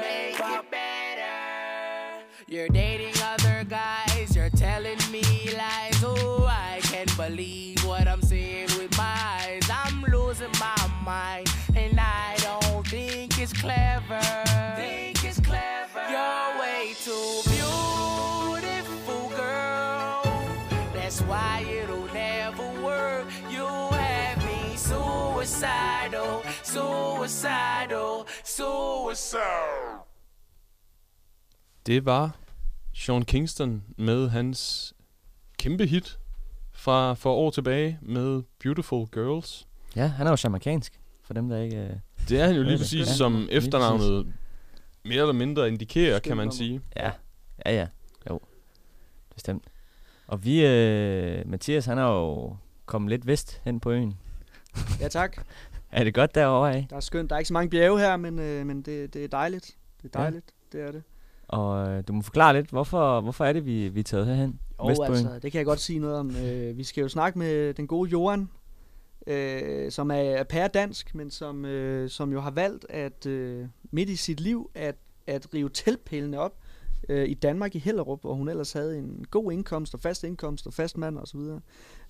[0.00, 2.24] Make it better.
[2.48, 5.22] You're dating other guys, you're telling me
[5.56, 6.04] lies.
[6.04, 9.70] Oh, I can't believe what I'm seeing with my eyes.
[9.70, 13.87] I'm losing my mind, and I don't think it's clever.
[25.58, 29.98] Suicidal, suicidal, suicidal.
[31.86, 32.36] Det var
[32.94, 34.92] Sean Kingston med hans
[35.58, 36.18] kæmpe hit
[36.72, 39.68] fra for år tilbage med Beautiful Girls.
[39.96, 41.76] Ja, han er jo jamaikansk, for dem, der ikke...
[41.76, 41.90] Øh...
[42.28, 44.32] Det er han jo lige Ja, præcis, ja, som lige efternavnet
[45.04, 46.80] mere eller mindre indikerer, kan man sige.
[46.96, 47.10] Ja,
[47.66, 47.86] ja, ja.
[48.30, 48.40] Jo,
[49.34, 49.64] bestemt.
[50.26, 54.18] Og vi, øh, Mathias, han er jo kommet lidt vest hen på øen.
[55.00, 55.36] Ja, tak.
[55.92, 56.86] Er det godt derovre af?
[56.90, 57.30] Der er skønt.
[57.30, 59.76] Der er ikke så mange bjerge her, men, øh, men det, det er dejligt.
[60.02, 60.24] Det er Ja.
[60.24, 60.46] dejligt.
[60.72, 61.02] Det er det.
[61.48, 64.60] Og øh, du må forklare lidt, hvorfor, hvorfor er det, vi, vi er taget herhen?
[64.88, 65.10] Vestbøen.
[65.12, 66.36] altså, det kan jeg godt sige noget om.
[66.36, 68.48] Øh, vi skal jo snakke med den gode Johan,
[69.26, 74.08] øh, som er, er pæredansk, men som, øh, som jo har valgt at øh, midt
[74.08, 74.94] i sit liv at,
[75.26, 76.52] at rive teltpælene op
[77.08, 80.66] øh, i Danmark i Hellerup, hvor hun ellers havde en god indkomst og fast indkomst
[80.66, 81.40] og fast mand osv.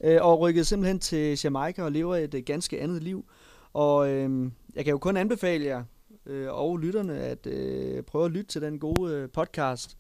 [0.01, 3.25] Øh, og rykkede simpelthen til Jamaica og lever et øh, ganske andet liv.
[3.73, 5.85] Og øh, jeg kan jo kun anbefale jer
[6.27, 9.97] øh, og lytterne at øh, prøve at lytte til den gode øh, podcast,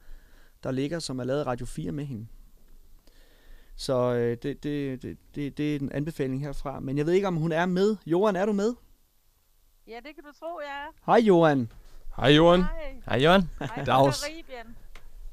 [0.62, 2.26] der ligger, som er lavet Radio 4 med hende.
[3.76, 6.80] Så øh, det, det, det, det, det er en anbefaling herfra.
[6.80, 7.96] Men jeg ved ikke, om hun er med.
[8.06, 8.74] Johan, er du med?
[9.88, 11.12] Ja, det kan du tro, jeg er.
[11.12, 11.72] Hej Johan.
[12.16, 12.60] Hej Johan.
[12.60, 12.88] Hej.
[13.08, 13.50] Hej, Jørgen.
[13.58, 14.24] Hej fra Dags.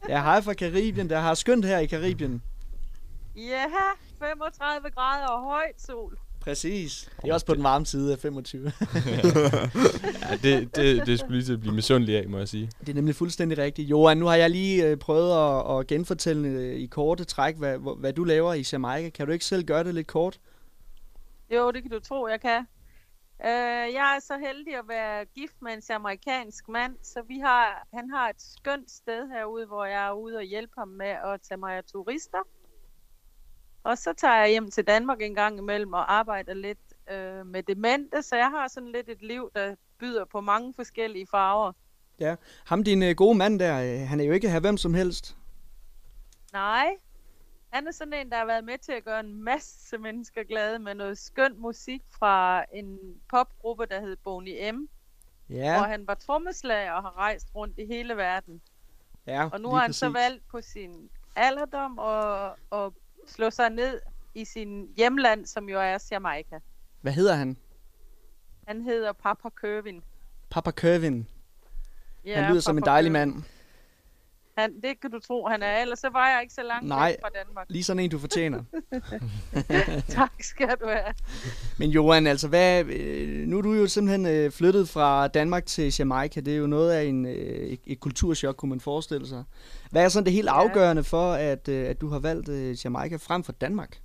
[0.10, 1.10] Ja, hej fra Karibien.
[1.10, 2.41] Der har skønt her i Karibien.
[3.36, 3.65] Ja,
[4.20, 6.18] 35 grader og højt sol.
[6.39, 7.10] Præcis.
[7.22, 8.72] Det er også på den varme side af 25.
[10.30, 12.72] Ja, det, det, det skulle lige til at blive misundelig af, må jeg sige.
[12.80, 13.89] det er nemlig fuldstændig rigtigt.
[13.89, 17.98] Johan, nu har jeg lige øh, prøvet at, at genfortælle øh, i korte træk, hvad,
[18.00, 19.10] hvad du laver i Jamaica.
[19.10, 20.39] Kan du ikke selv gøre det lidt kort?
[21.56, 22.68] Jo, det kan du tro, jeg kan.
[23.43, 27.88] Øh, jeg er så heldig at være gift med en amerikansk mand, så vi har,
[27.93, 31.41] han har et skønt sted herude, hvor jeg er ude og hjælpe ham med at
[31.41, 32.48] tage mig af turister.
[33.84, 36.80] Og så tager jeg hjem til Danmark en gang imellem og arbejder lidt
[37.12, 41.28] øh, med demente, så jeg har sådan lidt et liv, der byder på mange forskellige
[41.32, 41.71] farver.
[42.65, 45.38] Ham, din øh, gode mand der, øh, han er jo ikke her hvem som helst.
[46.54, 46.88] Nej,
[47.75, 50.79] han er sådan en, der har været med til at gøre en masse mennesker glade
[50.79, 54.88] med noget skøn musik fra en popgruppe, der hed Boney M.
[55.49, 55.77] Ja.
[55.77, 58.61] Hvor han var trommeslager og har rejst rundt i hele verden.
[59.27, 60.15] ja Og nu har han så præcis.
[60.15, 62.93] valgt på sin alderdom og, og
[63.27, 64.01] slå sig ned
[64.33, 66.59] i sin hjemland, som jo er Jamaica.
[67.01, 67.57] Hvad hedder han?
[68.67, 70.03] Han hedder Papa Kervin.
[70.49, 71.27] Papa Kervin.
[72.25, 73.29] Ja, han lyder som en Papa dejlig Kervin.
[73.33, 73.43] mand.
[74.58, 75.78] Han, det kan du tro, han er.
[75.82, 77.18] Ellers så var jeg ikke så langt Nej.
[77.22, 77.65] fra Danmark.
[77.70, 78.63] Lige sådan en, du fortjener.
[80.10, 81.13] tak skal du have.
[81.80, 85.96] Men Johan, altså hvad, øh, nu er du jo simpelthen øh, flyttet fra Danmark til
[86.00, 86.39] Jamaica.
[86.39, 89.44] Det er jo noget af en, øh, et, et kulturschok, kunne man forestille sig.
[89.91, 90.62] Hvad er sådan det helt Ja.
[90.62, 93.98] afgørende for, at, at du har valgt Jamaica frem for Danmark?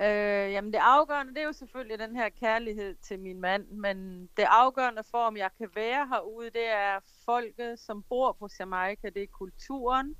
[0.00, 4.20] Øh, jamen det afgørende, det er jo selvfølgelig den her kærlighed til min mand, men
[4.36, 9.08] det afgørende for, om jeg kan være herude, det er folket, som bor på Jamaica.
[9.14, 10.16] Det er kulturen,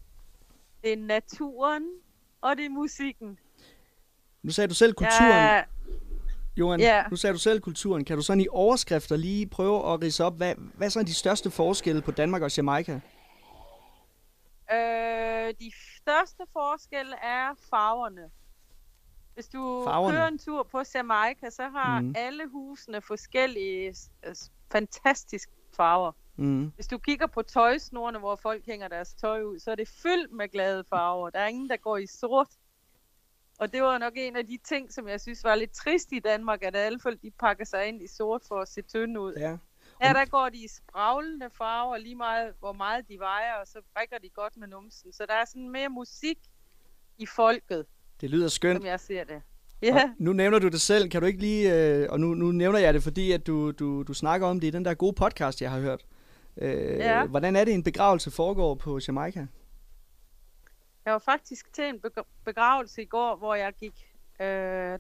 [0.82, 1.82] det er naturen,
[2.40, 3.38] og det er musikken.
[4.42, 5.62] Nu sagde du selv kulturen, Ja,
[6.56, 6.80] Johan.
[6.80, 7.04] ja.
[7.10, 8.04] Nu sagde du selv kulturen.
[8.04, 11.14] Kan du sådan i overskrifter lige prøve at rise op, hvad, hvad er sådan de
[11.14, 13.00] største forskelle på Danmark og Jamaica?
[14.72, 18.30] øh, de, største forskel er farverne.
[19.36, 20.16] Hvis du Farverne?
[20.16, 22.14] kører en tur på Jamaica, så har mm.
[22.16, 23.94] alle husene forskellige
[24.72, 26.12] fantastiske farver.
[26.36, 26.72] Mm.
[26.74, 30.32] Hvis du kigger på tøjsnorene, hvor folk hænger deres tøj ud, så er det fyldt
[30.32, 31.30] med glade farver.
[31.30, 32.48] Der er ingen, der går i sort.
[33.58, 36.18] Og det var nok en af de ting, som jeg synes var lidt trist i
[36.18, 39.34] Danmark, at alle folk de pakker sig ind i sort for at se tynde ud.
[39.36, 39.56] Ja.
[40.02, 43.80] Her der går de i spraglende farver, lige meget hvor meget de vejer, og så
[43.94, 45.12] brækker de godt med numsen.
[45.12, 46.38] Så der er sådan mere musik
[47.18, 47.86] i folket,
[48.20, 48.76] Det lyder skønt.
[48.78, 49.34] som jeg ser det.
[49.36, 49.42] Og
[49.82, 51.08] Ja, nu nævner du det selv.
[51.10, 51.74] Kan du ikke lige...
[51.74, 54.66] Øh, og nu, nu nævner jeg det, fordi at du, du, du snakker om det
[54.66, 56.06] i den der gode podcast, jeg har hørt.
[56.56, 57.26] Øh, Ja.
[57.26, 59.46] Hvordan er det, en begravelse foregår på Jamaica?
[61.04, 64.06] jeg var faktisk til en begra- begravelse i går, hvor jeg gik...
[64.40, 64.46] Øh,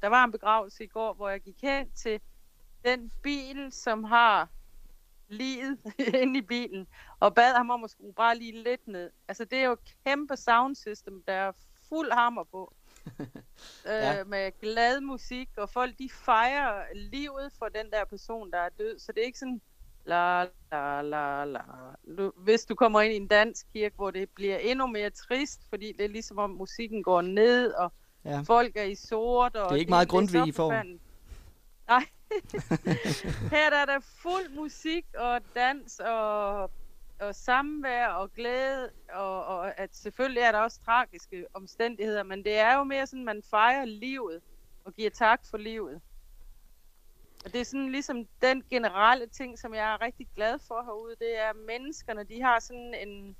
[0.02, 2.20] der var en begravelse i går, hvor jeg gik hen til
[2.84, 4.48] den bil, som har
[5.28, 5.78] livet
[6.22, 6.86] inde i bilen,
[7.20, 9.10] og bad ham om at skrue bare lige lidt ned.
[9.28, 11.52] Altså, det er jo et kæmpe soundsystem, der er
[11.88, 12.74] fuld hammer på.
[13.86, 14.20] Ja.
[14.20, 18.68] øh, med glad musik, og folk de fejrer livet for den der person, der er
[18.78, 18.98] død.
[18.98, 19.60] Så det er ikke sådan,
[20.04, 21.60] la la la la.
[22.18, 25.60] Du, hvis du kommer ind i en dansk kirke, hvor det bliver endnu mere trist,
[25.68, 27.92] fordi det er ligesom om musikken går ned, og
[28.24, 28.40] Ja.
[28.40, 29.56] folk er i sort.
[29.56, 30.68] Og Det er ikke meget Grundtvig, så I får.
[30.70, 31.02] forfærdeligt.
[31.88, 32.04] Nej.
[33.56, 36.70] Her der er der fuld musik og dans og,
[37.20, 42.58] og samvær og glæde, og, og at selvfølgelig er der også tragiske omstændigheder, men det
[42.58, 44.42] er jo mere sådan, man fejrer livet
[44.84, 46.00] og giver tak for livet.
[47.44, 51.16] Og det er sådan ligesom den generelle ting, som jeg er rigtig glad for herude,
[51.18, 53.36] det er at menneskerne, de har sådan en,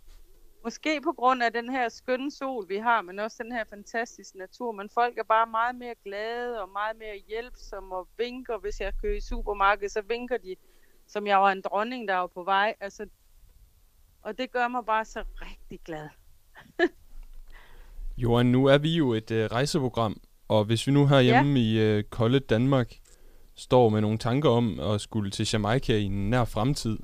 [0.65, 4.39] måske på grund af den her skønne sol, vi har, men også den her fantastiske
[4.39, 8.81] natur, men folk er bare meget mere glade og meget mere hjælpsomme og vinker, hvis
[8.81, 10.57] jeg kører i supermarkedet, så vinker de,
[11.07, 12.75] som jeg var en dronning, der var på vej.
[12.81, 13.09] Altså,
[14.27, 16.09] og det gør mig bare så rigtig glad.
[18.23, 21.67] Johan, nu er vi jo et øh, rejseprogram, og hvis vi nu herhjemme ja.
[21.67, 22.95] i øh, kolde Danmark
[23.55, 26.99] står med nogle tanker om at skulle til Jamaica i en nær fremtid,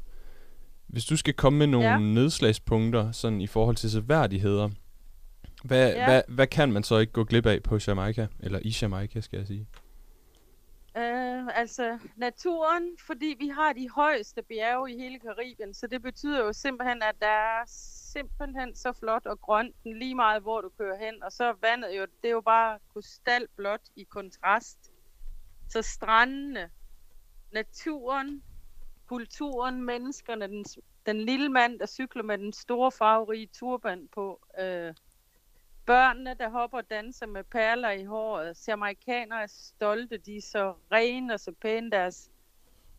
[0.86, 1.98] hvis du skal komme med nogle ja.
[1.98, 4.70] Nedslagspunkter sådan i forhold til seværdigheder,
[5.64, 5.92] hvad.
[5.92, 6.04] Ja.
[6.04, 9.38] hvad, hvad kan man så ikke gå glip af på Jamaica, eller i Jamaica, skal
[9.38, 9.66] jeg sige?
[10.96, 16.44] Øh, altså naturen, fordi vi har de højeste bjerge i hele Karibien, så det betyder
[16.44, 17.62] jo simpelthen, at der er
[18.12, 21.22] simpelthen så flot og grønt lige meget, hvor du kører hen.
[21.22, 24.92] Og så er vandet jo, det er jo bare krystalblåt i kontrast.
[25.68, 26.70] Så strandene,
[27.52, 28.42] naturen,
[29.06, 30.64] kulturen, menneskerne, den,
[31.06, 34.94] den lille mand, der cykler med den store farverige turban på, øh,
[35.86, 38.68] børnene, der hopper og danser med perler i håret.
[38.68, 41.90] Jamaikanere er stolte, de er så rene og så pæne.
[41.90, 42.30] Deres,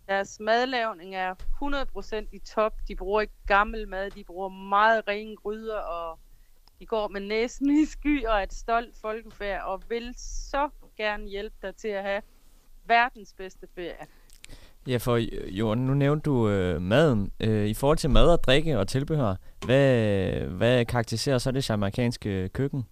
[0.07, 1.35] deres madlavning er
[2.25, 2.73] 100% i top.
[2.87, 6.19] De bruger ikke gammel mad, de bruger meget rene gryder, og
[6.79, 11.27] de går med næsen i sky og er et stolt folkefærd, og vil så gerne
[11.27, 12.21] hjælpe dig til at have
[12.85, 14.07] verdens bedste ferie.
[14.87, 17.31] Ja, for øh, Jorden, nu nævnte du øh, maden.
[17.39, 22.49] Øh, I forhold til mad og drikke og tilbehør, hvad, hvad karakteriserer så det jamaikanske
[22.49, 22.83] køkken?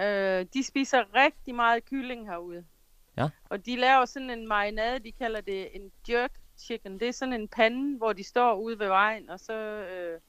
[0.00, 2.64] Øh, de spiser rigtig meget kylling herude.
[3.16, 3.28] Ja.
[3.50, 7.00] Og de laver sådan en marinade, de kalder det en jerk chicken.
[7.00, 10.20] Det er sådan en pande, hvor de står ude ved vejen, og så øh,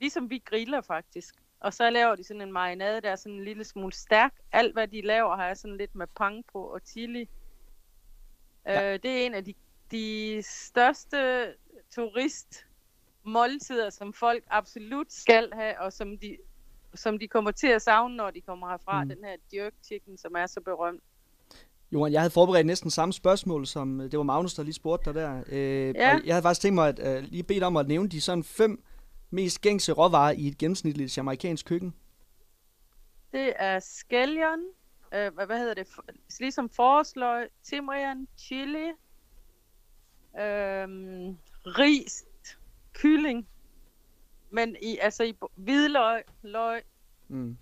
[0.00, 1.34] ligesom vi griller faktisk.
[1.60, 4.34] Og så laver de sådan en marinade, der er sådan en lille smule stærk.
[4.52, 7.28] Alt hvad de laver har sådan lidt med pang på og chili.
[8.66, 8.92] Ja.
[8.92, 9.54] Øh, det er en af de,
[9.90, 11.46] de største
[11.94, 16.36] turistmåltider, som folk absolut skal have, og som de,
[16.94, 19.04] som de kommer til at savne, når de kommer herfra.
[19.04, 19.08] Mm.
[19.08, 21.02] Den her jerk chicken, som er så berømt.
[21.92, 25.04] Johan, jeg havde forberedt næsten samme spørgsmål, som øh, det var Magnus, der lige spurgte
[25.04, 25.42] dig der.
[25.48, 26.18] Øh, Ja.
[26.24, 28.84] Jeg havde faktisk tænkt mig at øh, lige bedt om at nævne de sådan fem
[29.30, 31.94] mest gængse råvarer i et gennemsnitligt jamaikansk køkken.
[33.32, 34.60] Det er scallion,
[35.14, 35.86] øh, hvad, hvad hedder det,
[36.40, 38.92] ligesom forårsløg, timrian, chili,
[40.38, 40.88] øh,
[41.66, 42.24] ris,
[42.92, 43.48] kylling,
[44.50, 46.82] men i, altså i hvidløg, løg,
[47.28, 47.56] Mm.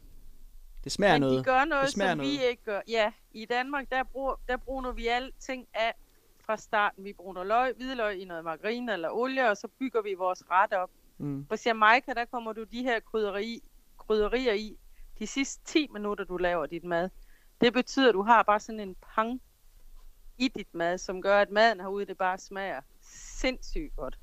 [0.84, 1.38] Det smager men noget.
[1.38, 2.32] de gør noget, Det smager som noget.
[2.32, 2.80] vi ikke gør.
[2.88, 5.94] Ja, i Danmark, der, bruger, der bruger vi alting af
[6.40, 7.04] fra starten.
[7.04, 10.72] Vi bruger løg, hvidløg i noget margarine eller olie, og så bygger vi vores ret
[10.72, 10.90] op.
[11.18, 11.44] Mm.
[11.46, 13.62] På Jamaica, der kommer du de her krydderi,
[13.98, 14.78] krydderier i
[15.18, 17.08] de sidste 10 minutter, du laver dit mad.
[17.60, 19.40] Det betyder, at du har bare sådan en pang
[20.38, 22.80] i dit mad, som gør, at maden herude, det bare smager
[23.40, 24.18] sindssygt godt.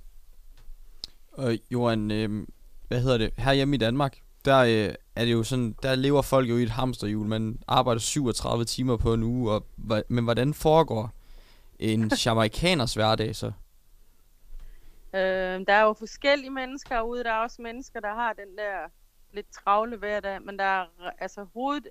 [1.31, 2.47] Og Johan, øh,
[2.87, 6.21] hvad hedder det, her hjemme i Danmark, der øh, er det jo sådan, der lever
[6.21, 7.27] folk jo i et hamsterhjul.
[7.27, 9.65] Man arbejder 37 timer på en uge, og,
[10.07, 11.11] men hvordan foregår
[11.79, 13.51] en jamaikaners hverdag så?
[15.13, 15.21] Øh,
[15.67, 17.23] der er jo forskellige mennesker herude.
[17.23, 18.89] Der er også mennesker, der har den der
[19.33, 20.85] lidt travle hver dag, men der er
[21.19, 21.87] altså hovedet,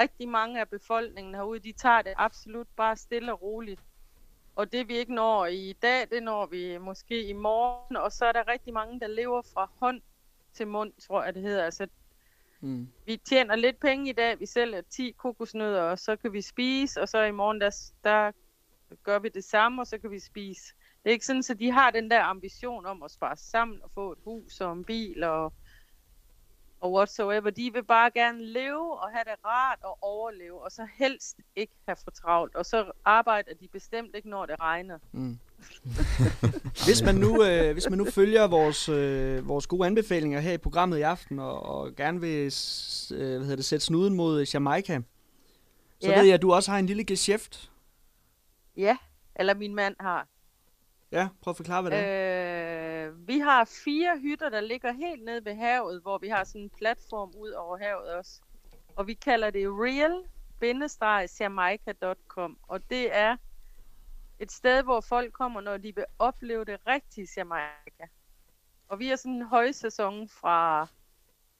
[0.00, 3.80] rigtig mange af befolkningen herude, de tager det absolut bare stille og roligt.
[4.56, 8.24] Og det vi ikke når i dag, det når vi måske i morgen, og så
[8.24, 10.02] er der rigtig mange, der lever fra hånd
[10.52, 11.64] til mund, tror jeg det hedder.
[11.64, 11.86] Altså,
[12.64, 12.88] Mm.
[13.06, 17.00] vi tjener lidt penge i dag, vi sælger 10 kokosnødder, og så kan vi spise,
[17.00, 18.32] og så i morgen, der, der
[19.02, 20.74] gør vi det samme, og så kan vi spise.
[21.02, 23.90] Det er ikke sådan, at de har den der ambition om at spare sammen og
[23.94, 25.52] få et hus og en bil og,
[26.82, 27.50] og whatsoever.
[27.50, 31.72] De vil bare gerne leve og have det rart og overleve, og så helst ikke
[31.88, 32.54] have for travlt.
[32.56, 34.98] Og så arbejder de bestemt ikke, når det regner.
[35.12, 35.38] Mm.
[36.86, 40.58] hvis, man nu, øh, hvis man nu følger vores, øh, vores gode anbefalinger her i
[40.58, 42.44] programmet i aften, og, og gerne vil
[43.12, 45.02] øh, hvad hedder det, sætte snuden mod Jamaica,
[46.00, 46.18] så Ja.
[46.18, 47.70] ved jeg, at du også har en lille geschæft.
[48.76, 48.96] Ja,
[49.36, 50.26] eller min mand har.
[51.12, 52.38] Ja, prøv at forklare, hvad det er.
[52.38, 52.41] Øh,
[53.26, 56.70] vi har fire hytter, der ligger helt nede ved havet, hvor vi har sådan en
[56.70, 58.40] platform ud over havet også.
[58.96, 62.58] Og vi kalder det real-jamaica.com.
[62.62, 63.36] Og det er
[64.38, 68.06] et sted, hvor folk kommer, når de vil opleve det rigtige Jamaica.
[68.88, 70.88] Og vi har sådan en højsæson fra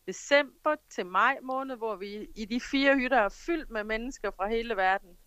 [0.06, 4.48] december til maj måned, hvor vi i de fire hytter er fyldt med mennesker fra
[4.48, 5.18] hele verden.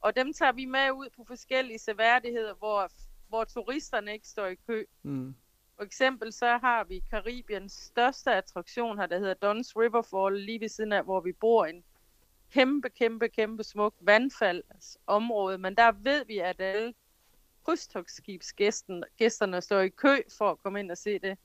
[0.00, 2.88] Og dem tager vi med ud på forskellige seværdigheder, hvor,
[3.28, 4.84] hvor turisterne ikke står i kø.
[5.02, 5.34] Mm.
[5.76, 10.68] For eksempel så har vi Karibiens største attraktion her, der hedder Dunn's Riverfall, lige ved
[10.68, 11.64] siden af, hvor vi bor.
[11.64, 11.84] En
[12.52, 15.58] kæmpe, kæmpe, kæmpe smuk vandfaldsområde.
[15.58, 16.94] Men der ved vi, at alle
[17.66, 21.38] krydstogsskibsgæsterne står i kø for at komme ind og se det.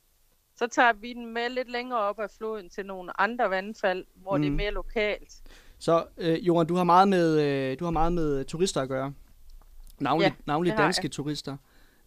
[0.56, 4.38] Så tager vi den med lidt længere op af floden til nogle andre vandfald, hvor
[4.38, 4.42] mm.
[4.42, 4.58] det er Mm.
[4.58, 5.42] mere lokalt.
[5.80, 9.14] Så, øh, Johan, du har meget med, øh, du har meget med turister at gøre.
[10.00, 11.58] Navnligt, Ja, har danske turister.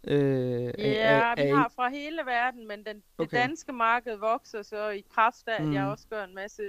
[0.04, 3.36] Øh, Ja, er- vi er I- har fra hele verden, men den, det Okay.
[3.36, 5.90] danske marked vokser så i kraft af, at jeg Mm.
[5.90, 6.62] også gør en masse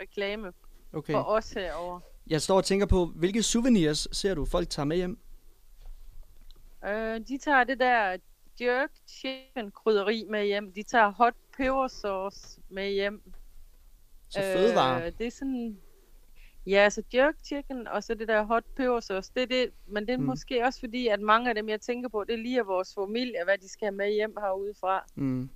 [0.00, 0.52] reklame
[0.92, 1.12] Okay.
[1.12, 2.00] for os herovre.
[2.26, 5.18] Jeg står og tænker på, hvilke souvenirs ser du, folk tager med hjem?
[6.86, 8.16] Øh, de tager det der
[8.60, 10.72] jerk chicken krydderi med hjem.
[10.72, 13.32] De tager hot pepper sauce med hjem.
[14.28, 15.06] Så fødevarer.
[15.06, 15.78] Øh, det er sådan...
[16.66, 19.30] Ja, altså jerk chicken, og så det der hot pepper sauce.
[19.34, 20.24] Det er det, men det er Mm.
[20.24, 22.94] måske også fordi, at mange af dem, jeg tænker på, det er lige af vores
[22.94, 25.04] familie, hvad de skal have med hjem herudefra.
[25.16, 25.48] Mm.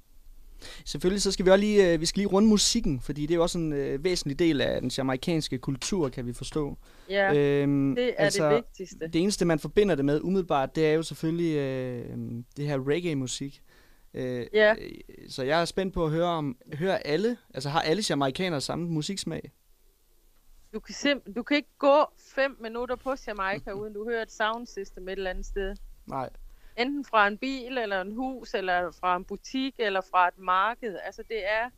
[0.84, 3.40] Selvfølgelig så skal vi også lige, øh, vi skal lige runde musikken, fordi det er
[3.40, 6.76] også en øh, væsentlig del af den jamaikanske kultur, kan vi forstå.
[7.10, 8.98] Ja, øhm, det er altså, det vigtigste.
[9.12, 12.16] Det eneste, man forbinder det med umiddelbart, det er jo selvfølgelig øh,
[12.56, 13.62] det her reggae-musik.
[14.14, 14.74] Øh, Ja.
[14.80, 14.88] øh,
[15.28, 18.88] Så jeg er spændt på at høre om, høre alle, altså har alle jamaikanere samme
[18.88, 19.52] musiksmag?
[20.74, 24.32] Du kan, sim- du kan ikke gå fem minutter på Jamaica, uden du hører et
[24.32, 25.76] soundsystem et eller andet sted.
[26.06, 26.30] Nej.
[26.76, 30.98] Enten fra en bil, eller en hus, eller fra en butik, eller fra et marked.
[31.04, 31.70] Altså det er,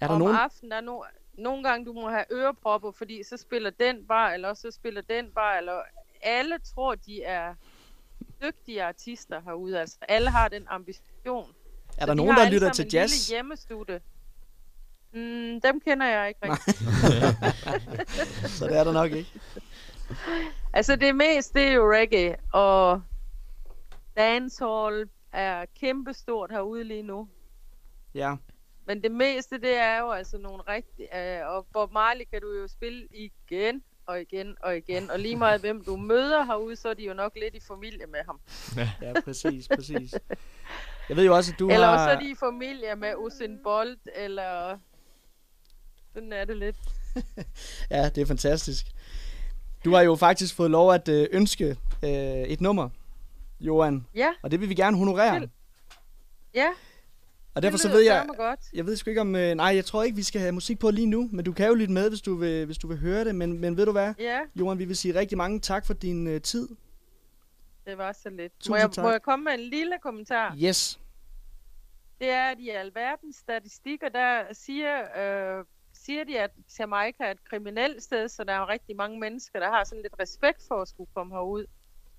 [0.00, 0.36] Er der om nogen?
[0.36, 4.34] aftenen, der er no- nogle gange, du må have ørepropper, fordi så spiller den bare,
[4.34, 5.82] eller så spiller den bare, eller
[6.22, 7.54] alle tror, de er
[8.42, 9.80] dygtige artister herude.
[9.80, 11.54] Altså alle har den ambition.
[11.98, 13.12] Er der de nogen, der lytter til jazz?
[13.28, 14.00] lille hjemmestudie.
[15.14, 16.74] Mm, dem kender jeg ikke rigtig.
[18.58, 19.30] Så det er der nok ikke.
[20.72, 23.02] Altså det mest, det er jo reggae, og
[24.16, 27.28] dancehall er kæmpestort herude lige nu.
[28.14, 28.36] Ja.
[28.86, 31.38] Men det meste, det er jo altså nogle rigtige...
[31.40, 35.10] Øh, og Bob Marley kan du jo spille igen og igen og igen.
[35.10, 38.06] Og lige meget hvem du møder herude, så er de jo nok lidt i familie
[38.06, 38.40] med ham.
[39.02, 40.14] Ja, præcis, præcis.
[41.08, 41.94] Jeg ved jo også, at du eller har...
[41.94, 44.78] også er de i familie med Usain Bolt, eller...
[46.14, 46.76] Sådan er det lidt.
[47.90, 48.86] Ja, det er fantastisk.
[49.84, 52.88] Du har jo faktisk fået lov at øh, ønske øh, et nummer,
[53.60, 54.06] Johan.
[54.14, 54.32] Ja.
[54.42, 55.48] Og det vil vi gerne honorere.
[56.54, 56.68] Ja,
[57.54, 58.60] Og derfor så ved jeg, godt.
[58.74, 60.90] jeg ved sgu ikke om, øh, nej, jeg tror ikke, vi skal have musik på
[60.90, 63.24] lige nu, men du kan jo lytte med, hvis du vil, hvis du vil høre
[63.24, 63.34] det.
[63.34, 66.26] Men, men ved du hvad, Ja, Johan, vi vil sige rigtig mange tak for din
[66.26, 66.68] øh, tid.
[67.86, 68.52] det var så lidt.
[68.58, 69.02] Tusind Må jeg, tak.
[69.04, 70.56] må jeg komme med en lille kommentar?
[70.62, 71.00] Yes.
[72.20, 74.98] det er, at i alverdens statistikker, der siger,
[75.58, 75.64] øh,
[76.04, 79.60] siger de, at Jamaica er et kriminelt sted, så der er jo rigtig mange mennesker,
[79.60, 81.66] der har sådan lidt respekt for at skulle komme herud.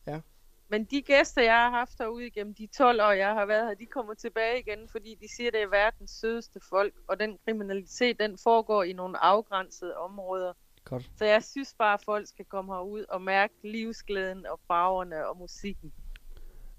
[0.08, 0.20] Ja.
[0.68, 3.74] Men de gæster, jeg har haft herude igennem de 12 år, jeg har været her,
[3.74, 7.38] de kommer tilbage igen, fordi de siger, at det er verdens sødeste folk, og den
[7.46, 10.54] kriminalitet, den foregår i nogle afgrænsede områder.
[10.84, 11.12] Godt.
[11.18, 15.38] Så jeg synes bare, at folk skal komme herud og mærke livsglæden og farverne og
[15.38, 15.94] musikken.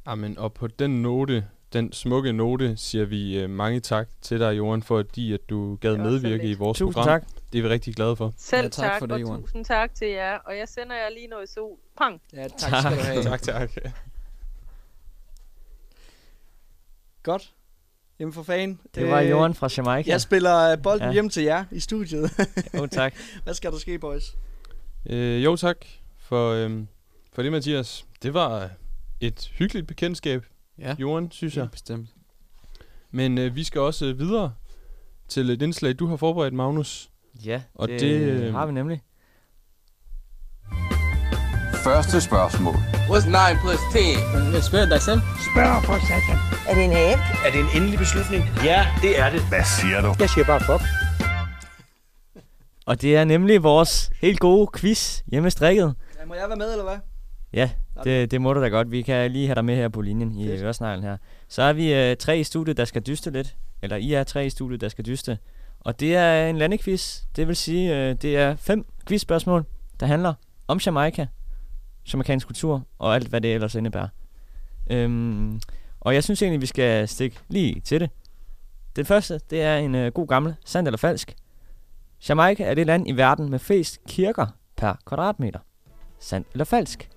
[0.04, 4.56] Amen, og på den note, den smukke note, siger vi uh, mange tak til dig,
[4.56, 7.08] Johan, fordi at du gad medvirke i vores Tusind program.
[7.20, 7.24] tak.
[7.52, 8.32] Det er vi rigtig glade for.
[8.36, 9.40] Selv Ja, tak tak, for det, og Johan.
[9.42, 10.38] tusind tak til jer.
[10.38, 11.76] Og jeg sender jer lige noget sol.
[11.98, 12.20] Pang!
[12.32, 13.22] Ja, tak skal du have.
[13.30, 13.70] tak, tak.
[17.22, 17.52] Godt.
[18.20, 18.80] Jamen for fanden.
[18.94, 20.10] Det var Øh, Jorden fra Jamaica.
[20.10, 21.12] Jeg spiller øh, bolden Ja.
[21.12, 22.30] hjem til jer i studiet.
[22.74, 23.14] Jo, tak.
[23.44, 24.36] Hvad skal der ske, boys?
[25.06, 25.76] Øh, jo tak
[26.18, 26.88] for, øhm,
[27.32, 28.06] for det, Mathias.
[28.22, 28.70] Det var
[29.20, 30.44] et hyggeligt bekendtskab,
[30.78, 31.70] Ja, Jorden, synes jeg.
[31.70, 32.08] bestemt.
[33.10, 34.52] Men øh, vi skal også øh, videre
[35.28, 37.10] til et indslag, du har forberedt, Magnus.
[37.44, 39.02] Ja, Og det, det, det øh, har vi nemlig.
[41.84, 42.74] Første spørgsmål.
[42.74, 43.98] What's 9 plus 10?
[44.68, 45.20] Spørg dig selv.
[46.68, 47.22] Er det en abe?
[47.46, 48.44] Er det en endelig beslutning?
[48.64, 49.48] Ja, det er det.
[49.48, 50.14] Hvad siger du?
[50.18, 50.82] Jeg siger bare fuck.
[52.86, 55.94] Og det er nemlig vores helt gode quiz hjemme strikket.
[56.20, 56.96] Ja, må jeg være med, eller hvad?
[57.52, 57.70] Ja,
[58.04, 58.90] det, det må du da godt.
[58.90, 60.62] Vi kan lige have dig med her på linjen i Fedt.
[60.62, 61.16] Øresneglen her.
[61.48, 63.56] Så er vi øh, tre i studiet, der skal dyste lidt.
[63.82, 65.38] Eller I er tre i studiet, der skal dyste.
[65.80, 67.22] Og det er en landequiz.
[67.36, 69.64] Det vil sige, øh, det er fem quizspørgsmål,
[70.00, 70.34] der handler
[70.68, 71.26] om Jamaica,
[72.12, 74.08] jamaikansk kultur og alt, hvad det ellers indebærer.
[74.90, 75.60] Øhm,
[76.00, 78.10] og jeg synes egentlig, vi skal stikke lige til det.
[78.96, 81.34] Den første, det er en øh, god gammel, sandt eller falsk.
[82.28, 85.58] Jamaica er det land i verden med flest kirker per kvadratmeter.
[86.18, 87.08] Sandt eller falsk?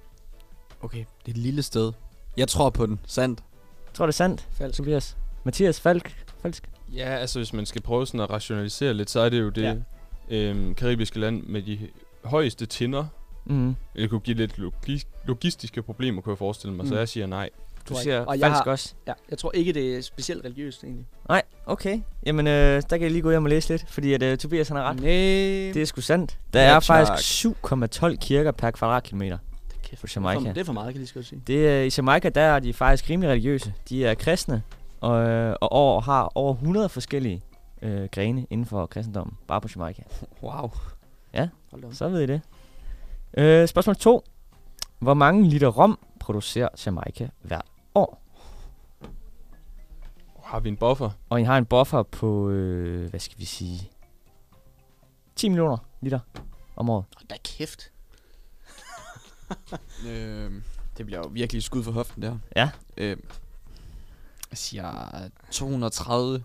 [0.81, 1.91] Okay, det er et lille sted.
[2.37, 2.99] Jeg tror på den.
[3.07, 3.39] Sandt.
[3.87, 4.77] Jeg tror, det er sandt, Falsk.
[4.77, 5.17] Tobias.
[5.43, 6.25] Mathias Falk.
[6.41, 6.69] Falsk.
[6.95, 9.61] Ja, altså hvis man skal prøve sådan at rationalisere lidt, så er det jo det
[10.29, 10.35] ja.
[10.35, 11.79] øhm, karibiske land med de
[12.23, 13.05] højeste tinder.
[13.45, 13.75] Mm.
[13.95, 16.87] Det kunne give lidt logi- logistiske problemer, kunne jeg forestille mig, mm.
[16.89, 16.99] så Mm.
[16.99, 17.49] jeg siger nej.
[17.89, 18.27] Du siger ikke.
[18.27, 18.93] Og jeg falsk har- også.
[19.07, 21.05] Ja, jeg tror ikke, det er specielt religiøst, egentlig.
[21.29, 21.99] Nej, okay.
[22.25, 24.67] Jamen, øh, der kan jeg lige gå hjem og læse lidt, fordi at, øh, Tobias
[24.67, 24.95] han har ret.
[24.95, 25.05] Nej.
[25.73, 26.39] Det er sgu sandt.
[26.53, 26.83] Der Ja, er tak.
[27.07, 29.37] faktisk 7,12 kirker per kvadratkilometer
[29.89, 30.49] Kæft, på det er Jamaica.
[30.49, 31.41] for- Det er for meget, kan jeg lige sige.
[31.47, 33.73] Det, er, I Jamaica, der er de faktisk rimelig religiøse.
[33.89, 34.63] De er kristne,
[35.01, 37.41] og, øh, og over, har over 100 forskellige
[37.81, 40.03] øh, grene inden for kristendommen, bare på Jamaica.
[40.43, 40.51] Wow.
[40.61, 40.71] Op.
[41.91, 42.41] Så ved I det.
[43.37, 44.23] Øh, spørgsmål 2.
[44.99, 47.65] Hvor mange liter rom producerer Jamaica hvert
[47.95, 48.21] år?
[50.43, 51.09] Har vi en buffer?
[51.29, 53.89] Og I har en buffer på, øh, hvad skal vi sige,
[55.35, 56.19] 10 millioner liter
[56.75, 57.05] om året.
[57.17, 57.91] Hold da kæft.
[60.07, 60.51] Øh,
[60.97, 62.37] det bliver jo virkelig skud for hoften der.
[62.55, 62.69] Ja.
[62.97, 63.17] Øh,
[64.51, 65.09] jeg siger
[65.51, 66.43] 230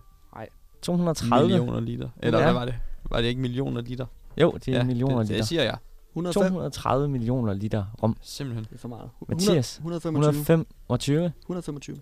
[0.81, 2.09] 230 millioner liter.
[2.19, 2.45] Eller Ja.
[2.45, 2.75] hvad var det?
[3.09, 4.05] Var det ikke millioner liter?
[4.41, 5.39] Jo, det er millioner det, liter.
[5.39, 5.77] det siger jeg.
[6.11, 6.43] 105.
[6.43, 8.17] 230 millioner liter rom.
[8.21, 8.63] Simpelthen.
[8.69, 9.09] Det er for meget.
[9.29, 10.65] Mathias, 125.
[10.89, 11.97] 125 125.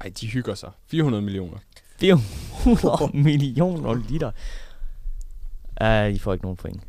[0.00, 0.70] Ej, de hygger sig.
[0.86, 1.58] 400 millioner.
[1.98, 4.30] 400 millioner liter.
[5.80, 6.82] Uh, I får ikke nogen point.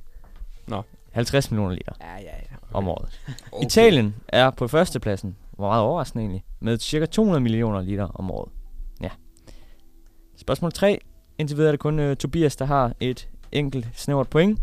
[0.68, 0.84] Nå.
[1.14, 2.56] 50 millioner liter Ja, ja, ja.
[2.74, 3.20] om året.
[3.52, 3.66] Okay.
[3.66, 8.52] Italien er på førstepladsen, hvor meget overraskende egentlig, med cirka 200 millioner liter om året.
[9.02, 9.10] Ja.
[10.38, 11.00] Spørgsmål 3.
[11.38, 14.60] Indtil videre er det kun uh, Tobias, der har et enkelt snævert point.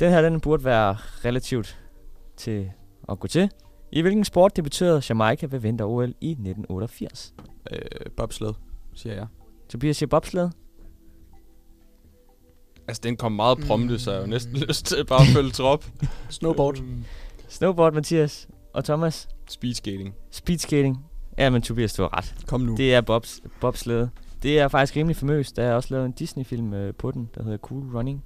[0.00, 0.94] Den her, den burde være
[1.24, 1.78] relativt
[2.36, 2.70] til
[3.08, 3.50] at gå til.
[3.92, 7.34] I hvilken sport debuterede Jamaica ved vinter-OL i 1988?
[7.72, 7.78] Øh,
[8.16, 8.52] bobsled,
[8.94, 9.26] siger jeg.
[9.68, 10.50] Tobias siger bobsled.
[12.88, 15.50] Altså, den kom meget prompte, så jeg har jo næsten lyst til bare at følge
[15.50, 15.84] trop.
[16.30, 16.78] Snowboard.
[17.48, 19.28] Snowboard, Mathias og Thomas.
[19.48, 20.14] Speedskating.
[20.30, 20.98] Speedskating.
[21.38, 22.34] Ja, men Tobias, du har ret.
[22.46, 22.76] Kom nu.
[22.76, 24.10] Det er bobs, bobslede.
[24.42, 25.56] Det er faktisk rimelig famøst.
[25.56, 28.24] Der er også lavet en Disney-film øh, på den, der hedder Cool Running.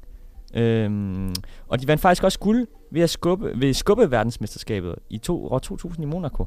[0.55, 1.35] Øhm,
[1.69, 5.59] og de vandt faktisk også guld ved at skubbe, ved skubbe verdensmesterskabet i to, år
[5.59, 6.47] 2000 i Monaco.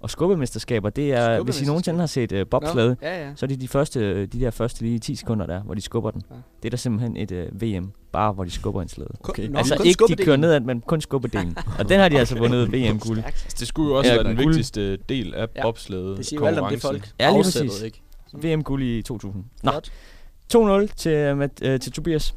[0.00, 3.32] Og skubbemesterskaber, det er, hvis I nogensinde har set øh, bobslede, Nå, ja, ja.
[3.36, 5.80] så er det de, første, øh, de der første lige 10 sekunder der, hvor de
[5.80, 6.22] skubber den.
[6.30, 6.34] Ja.
[6.62, 9.08] Det er der simpelthen et øh, VM, bare hvor de skubber en slæde.
[9.28, 9.48] Okay.
[9.48, 11.56] Nå, altså ikke de kører nedad, men kun skubbedelen.
[11.78, 13.22] og den har de altså vundet VM-guld.
[13.24, 14.46] Altså, det skulle jo også Ja, være den guld.
[14.46, 15.62] vigtigste del af Ja.
[15.62, 17.10] bobslæde Det siger jo alt om det konkurrencen.
[17.18, 17.20] folk.
[17.20, 17.82] Ja, lige præcis.
[17.82, 18.02] ikke?
[18.56, 19.44] VM-guld i 2000.
[19.62, 19.90] Nå, Flot.
[20.88, 22.34] 2-0 til, Matt, øh, til Tobias.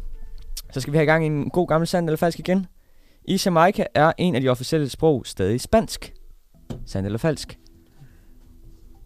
[0.73, 2.65] Så skal vi have i gang i en god gammel sand eller falsk igen.
[3.25, 6.13] I Jamaica er en af de officielle sprog stadig spansk.
[6.85, 7.59] Sand eller falsk?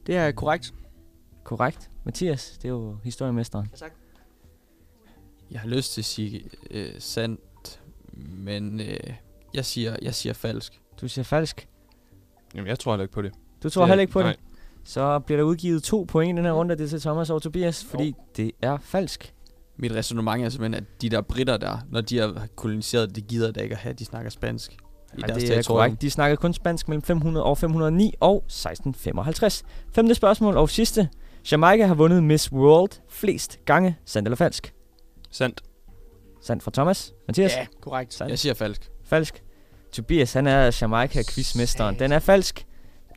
[0.08, 0.74] Det er korrekt.
[1.44, 1.90] Korrekt.
[2.04, 3.68] Mathias, det er jo historiemesteren.
[3.72, 3.92] Ja, tak.
[5.52, 7.82] Jeg har lyst til at sige øh, sandt,
[8.38, 8.98] men øh,
[9.54, 10.82] jeg, siger, jeg siger falsk.
[11.02, 11.68] Du siger falsk.
[12.56, 13.34] Jamen, jeg tror heller ikke på det.
[13.64, 14.32] Du tror Det- heller ikke på nej.
[14.32, 14.40] det?
[14.84, 16.76] Så bliver der udgivet to point i den her runde.
[16.76, 19.34] Det er til Thomas og Tobias, fordi det er falsk.
[19.78, 23.52] Mit resonemang er simpelthen, at de der britter der, når de har koloniseret, det gider
[23.52, 24.78] da ikke at have, at de snakker spansk.
[25.18, 26.02] I Ej, deres det er korrekt.
[26.02, 29.64] De snakkede kun spansk mellem 500 og 509 og 1655.
[29.92, 31.10] Femte spørgsmål og sidste.
[31.52, 33.98] Jamaica har vundet Miss World flest gange.
[34.06, 34.74] Sandt eller falsk?
[35.32, 35.62] Sandt.
[36.42, 37.14] Sandt fra Thomas.
[37.28, 37.52] Mathias?
[37.52, 38.14] Ja, korrekt.
[38.14, 38.30] Sandt.
[38.30, 38.90] Jeg siger falsk.
[39.04, 39.44] Falsk.
[39.92, 42.00] Tobias, han er Jamaica-quizmesteren.
[42.00, 42.66] Den er falsk.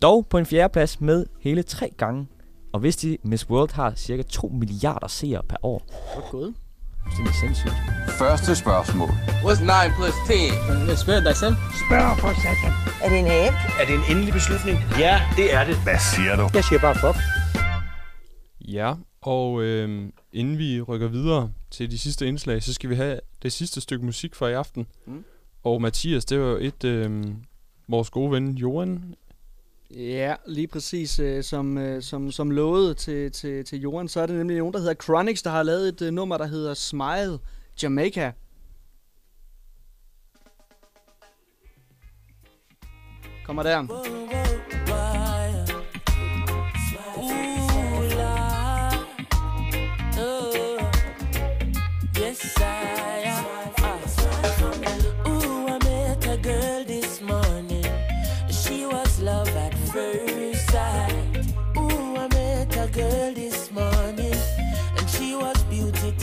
[0.03, 2.28] Dog på en fjerde plads med hele tre gange.
[2.72, 5.82] Og hvis de Miss World har cirka 2 milliarder seere per år.
[6.14, 6.55] Godt gået.
[7.11, 7.75] Det er sindssygt.
[8.19, 9.09] Første spørgsmål.
[9.45, 10.33] What's 9 plus 10?
[11.05, 11.55] Spørg dig selv.
[13.05, 13.57] Er det en abe?
[13.81, 14.79] Er det en endelig beslutning?
[14.99, 15.77] Ja, det er det.
[15.83, 16.49] Hvad siger du?
[16.55, 17.19] Jeg siger bare fuck.
[18.61, 23.21] Ja, og øh, inden vi rykker videre til de sidste indslag, så skal vi have
[23.43, 24.87] det sidste stykke musik for i aften.
[25.07, 25.25] Mm.
[25.65, 27.25] Og Mathias, det var jo et, øh,
[27.89, 29.15] vores gode ven Johan.
[29.91, 34.26] Ja, lige præcis øh, som, øh, som, som lovet til, til, til Johan, så er
[34.26, 37.39] det nemlig nogen, der hedder Chronix, der har lavet et øh, nummer, der hedder Smile
[37.82, 38.32] Jamaica.
[43.45, 43.82] Kommer der.
[43.82, 44.26] Whoa.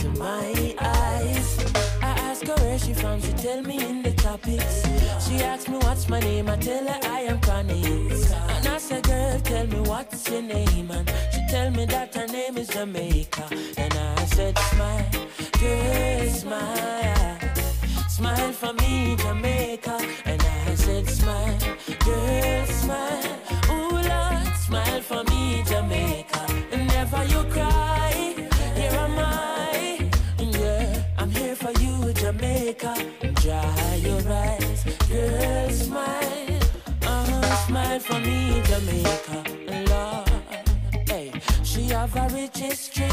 [0.04, 1.74] Beauty to my eyes.
[2.02, 3.20] I asked her where she from.
[3.20, 4.82] She tell me in the topics.
[5.26, 6.48] She asked me what's my name.
[6.48, 8.30] I tell her I am Chronix.
[8.56, 10.90] And I said, girl, tell me what's your name.
[10.90, 13.48] And she tell me that her name is Jamaica.
[13.76, 15.10] And I said, smile,
[15.60, 17.38] girl, smile.
[18.08, 19.98] Smile for me, Jamaica.
[20.24, 21.58] And I said, smile,
[22.04, 23.38] girl, smile.
[23.70, 26.46] Ooh, Lord, smile for me, Jamaica.
[26.72, 28.13] And never you cry,
[32.24, 32.94] Jamaica.
[33.42, 36.60] Dry your eyes, girl, smile.
[37.02, 39.44] Uh-huh, smile for me, Jamaica.
[39.90, 43.10] Lord, hey, she have a rich history.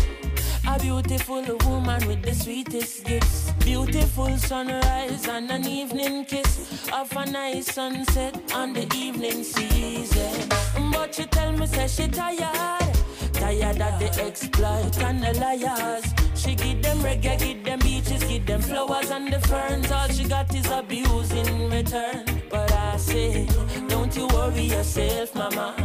[0.66, 3.52] A beautiful woman with the sweetest gifts.
[3.66, 6.90] Beautiful sunrise and an evening kiss.
[6.94, 10.48] Of a nice sunset on the evening season.
[10.94, 12.96] But she tell me, say she tired.
[13.34, 16.31] Tired of the exploit and the liars.
[16.42, 19.92] She give them reggae, give them beaches, give them flowers and the ferns.
[19.92, 22.26] All she got is abuse in return.
[22.50, 23.46] But I say,
[23.88, 25.76] don't you worry yourself, mama.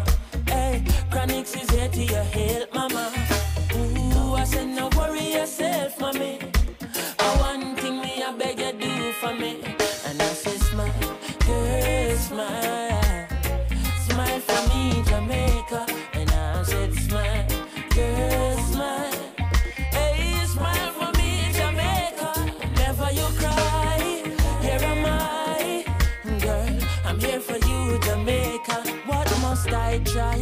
[0.48, 3.12] Hey, Chronix is here to your help, mama.
[3.74, 6.38] Ooh, I said, no worry yourself, mommy.
[7.18, 9.60] I one thing me, I beg you do for me.
[10.06, 12.75] And I say, smile, girl, smile.
[30.16, 30.40] Try?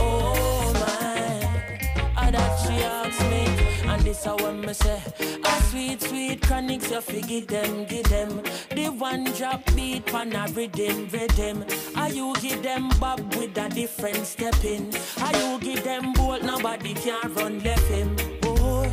[0.00, 3.42] Oh my, ah, that she asks me,
[3.88, 5.00] and this I want me say.
[5.44, 8.42] A sweet, sweet chronics, you give them, give them.
[8.74, 11.64] The one drop beat, pan a rhythm, rhythm.
[11.96, 14.90] Are you give them bob with a different step in?
[15.22, 18.90] Are you give them bolt, nobody can run left him, boy.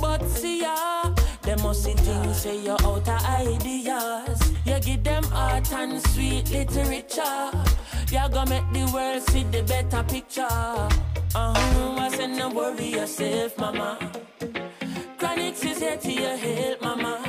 [0.00, 4.40] But see ya, them must see things say you're out of ideas.
[4.64, 7.52] You give them art and sweet literature.
[8.10, 10.40] You gonna make the world see the better picture.
[10.42, 13.98] Uh-huh, I said no worry yourself, mama.
[15.18, 17.27] Chronix is here to your help, mama.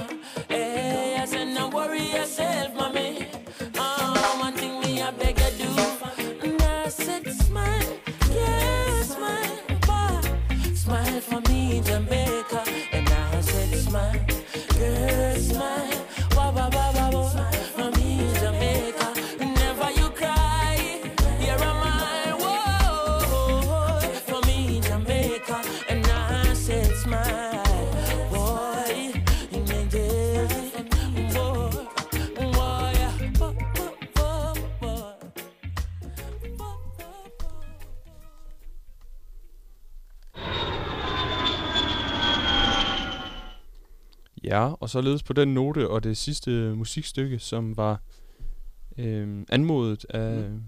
[44.50, 48.02] Ja, og således på den note og det sidste musikstykke, som var
[48.98, 50.64] øh, anmodet af mm.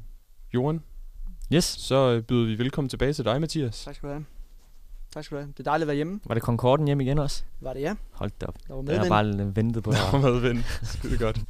[0.53, 0.83] Johan,
[1.53, 1.63] Yes.
[1.63, 3.83] så øh, byder vi velkommen tilbage til dig, Mathias.
[3.83, 4.25] Tak skal du have.
[5.13, 5.51] Tak skal du have.
[5.51, 6.19] Det er dejligt at være hjemme.
[6.25, 7.43] Var det Concorden hjem igen også?
[7.61, 7.95] Var det ja?
[8.11, 8.55] Hold da op.
[8.67, 9.45] Der var Jeg har medvind.
[9.45, 10.05] bare ventet på Der det.
[10.05, 10.63] har været ven.
[10.83, 11.41] Skide godt.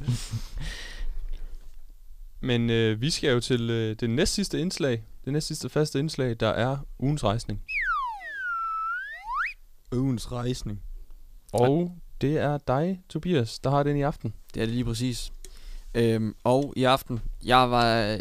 [2.40, 5.04] Men øh, vi skal jo til øh, det næst sidste indslag.
[5.24, 7.62] Det næst sidste faste indslag, der er ugens rejsning.
[9.92, 10.82] Ugens rejsning.
[11.52, 14.34] Og det er dig, Tobias, der har den i aften.
[14.54, 15.32] Det er det lige præcis.
[15.94, 18.18] Øhm, og i aften, jeg var...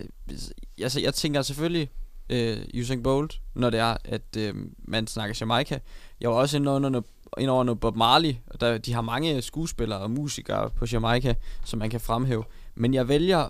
[0.82, 1.90] Altså, jeg tænker selvfølgelig
[2.30, 5.80] øh, Usain Bolt, når det er, at øh, man snakker Jamaica.
[6.22, 7.06] Jeg var også inde under, noget,
[7.38, 11.36] ind over noget Bob Marley, og der, de har mange skuespillere og musikere på Jamaica,
[11.66, 12.44] som man kan fremhæve.
[12.76, 13.50] Men jeg vælger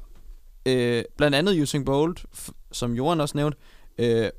[0.66, 3.58] øh, blandt andet Usain Bolt, f- som Johan også nævnte,
[3.98, 4.30] øh,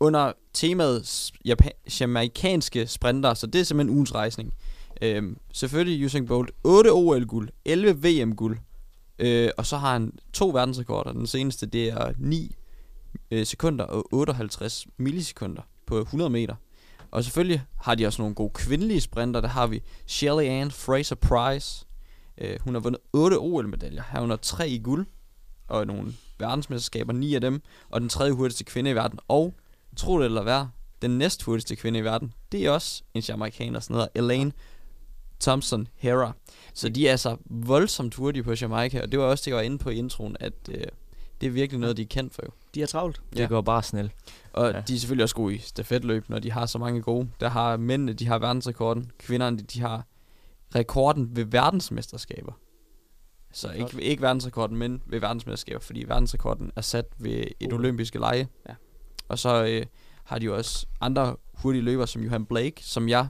[0.00, 4.54] under temaet s- Japa- jamaikanske sprinter, så det er simpelthen ugens rejsning.
[5.02, 8.58] Øhm, selvfølgelig Usain Bolt 8 OL-guld, 11 VM-guld,
[9.18, 11.12] øh, og så har han to verdensrekorder.
[11.12, 12.56] Den seneste det er 9
[13.30, 16.54] øh, sekunder og 58 millisekunder på 100 meter.
[17.10, 19.40] Og selvfølgelig har de også nogle gode kvindelige sprinter.
[19.40, 21.86] Der har vi Shelly Ann Fraser Price.
[22.38, 24.02] Øh, hun har vundet 8 OL-medaljer.
[24.12, 25.06] Herunder 3 i guld.
[25.68, 27.62] Og nogle verdensmesterskaber, 9 af dem.
[27.88, 29.18] Og den tredje hurtigste kvinde i verden.
[29.28, 29.54] Og,
[29.96, 30.66] tro det eller hvad,
[31.02, 34.52] den næst hurtigste kvinde i verden, det er også en jamaikaner, sådan hedder Elaine
[35.40, 36.32] Thompson Hera.
[36.74, 39.62] Så de er altså voldsomt hurtige på Jamaica, og det var også det, jeg var
[39.62, 40.84] inde på i introen, at øh,
[41.40, 42.50] det er virkelig noget, de er kendt for jo.
[42.74, 43.20] De er travlt.
[43.36, 44.12] Det går bare snel.
[44.52, 44.76] Og Ja.
[44.76, 44.82] ja.
[44.88, 47.30] de er selvfølgelig også gode i stafetløb, når de har så mange gode.
[47.40, 49.10] Der har mændene, de har verdensrekorden.
[49.18, 50.06] Kvinderne, de, har
[50.74, 52.52] rekorden ved verdensmesterskaber.
[53.52, 57.78] Så ikke, ikke verdensrekorden, men ved verdensmesterskaber, fordi verdensrekorden er sat ved et OL.
[57.78, 58.48] olympiske lege.
[58.68, 58.74] Ja.
[59.28, 59.86] Og så øh,
[60.24, 63.28] har de jo også andre hurtige løbere, som Johan Blake, som jeg...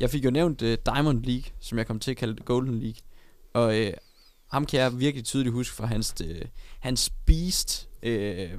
[0.00, 2.78] Jeg fik jo nævnt øh, Diamond League, som jeg kom til at kalde det Golden
[2.80, 3.00] League.
[3.54, 3.92] Og øh,
[4.50, 6.42] ham kan jeg virkelig tydeligt huske fra hans, øh,
[6.80, 7.88] hans beast...
[8.02, 8.50] Øh,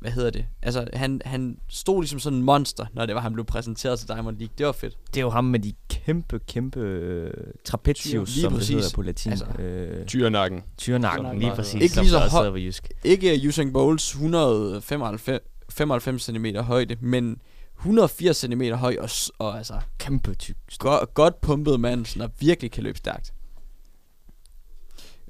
[0.00, 0.46] hvad hedder det?
[0.62, 4.08] Altså, han, han stod ligesom sådan en monster, når det var, han blev præsenteret til
[4.08, 4.54] Diamond League.
[4.58, 4.98] Det var fedt.
[5.06, 7.30] Det er jo ham med de kæmpe, kæmpe øh,
[7.64, 8.74] trapezius, Lige som det præcis.
[8.74, 9.30] hedder på latin.
[9.30, 10.62] Altså, øh, Tyrenakken.
[10.78, 11.82] Tyrenakken, lige præcis.
[11.82, 12.70] Ikke som lige så høj-.
[13.04, 17.38] Ikke uh, Usain Bolts 195 95 cm højde, men
[17.78, 20.56] 180 cm høj og, og altså Kæmpe tyk.
[20.78, 23.32] go- godt pumpet mand, som der virkelig kan løbe stærkt.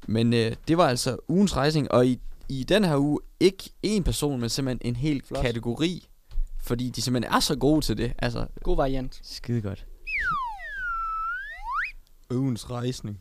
[0.09, 4.03] Men øh, det var altså ugens rejsing, og i, i den her uge ikke én
[4.03, 5.43] person, men simpelthen en hel Flot.
[5.45, 6.09] kategori,
[6.63, 8.13] fordi de simpelthen er så gode til det.
[8.19, 9.21] Altså, God variant.
[9.23, 9.87] Skide godt.
[12.31, 13.21] ugens rejsning.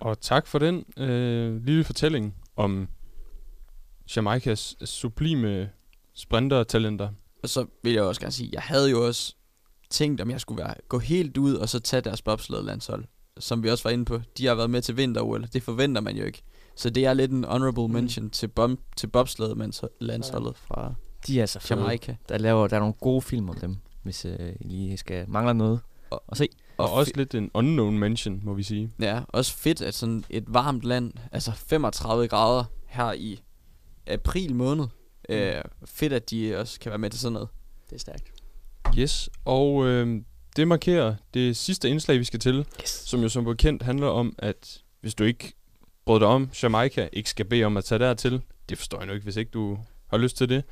[0.00, 2.88] Og tak for den øh, lille fortælling om
[4.16, 5.70] Jamaicas sublime
[6.14, 7.10] sprintertalenter.
[7.42, 9.34] Og så vil jeg også gerne sige, jeg havde jo også
[9.90, 13.04] tænkt, om jeg skulle være, gå helt ud og så tage deres bobsled-landshold.
[13.38, 14.20] Som vi også var inde på.
[14.38, 15.22] De har været med til vinter
[15.52, 16.42] Det forventer man jo ikke.
[16.76, 18.30] Så det er lidt en honorable mention mm.
[18.30, 20.94] til, bom, til bobsled-landsholdet fra
[21.26, 21.80] De er så fede.
[21.80, 22.16] Jamaica.
[22.28, 25.52] Der, laver, der er nogle gode film om dem, hvis øh, I lige skal mangler
[25.52, 25.80] noget.
[26.10, 26.48] Og- Og se.
[26.78, 28.90] Og også lidt en unknown mention, må vi sige.
[29.00, 33.40] Ja, også fedt, at sådan et varmt land, altså 35 grader her i
[34.06, 34.86] april måned.
[35.28, 35.34] Mm.
[35.34, 37.48] Øh, fedt, at de også kan være med til sådan noget.
[37.90, 38.32] Det er stærkt.
[38.98, 40.22] Yes, og øh,
[40.56, 42.88] det markerer det sidste indslag, vi skal til, Yes.
[42.90, 45.52] som jo som bekendt handler om, at hvis du ikke
[46.06, 48.40] brød dig om Jamaica, ikke skal bede om at tage dertil.
[48.68, 49.78] Det forstår jeg nu ikke, hvis ikke du
[50.10, 50.64] har lyst til det.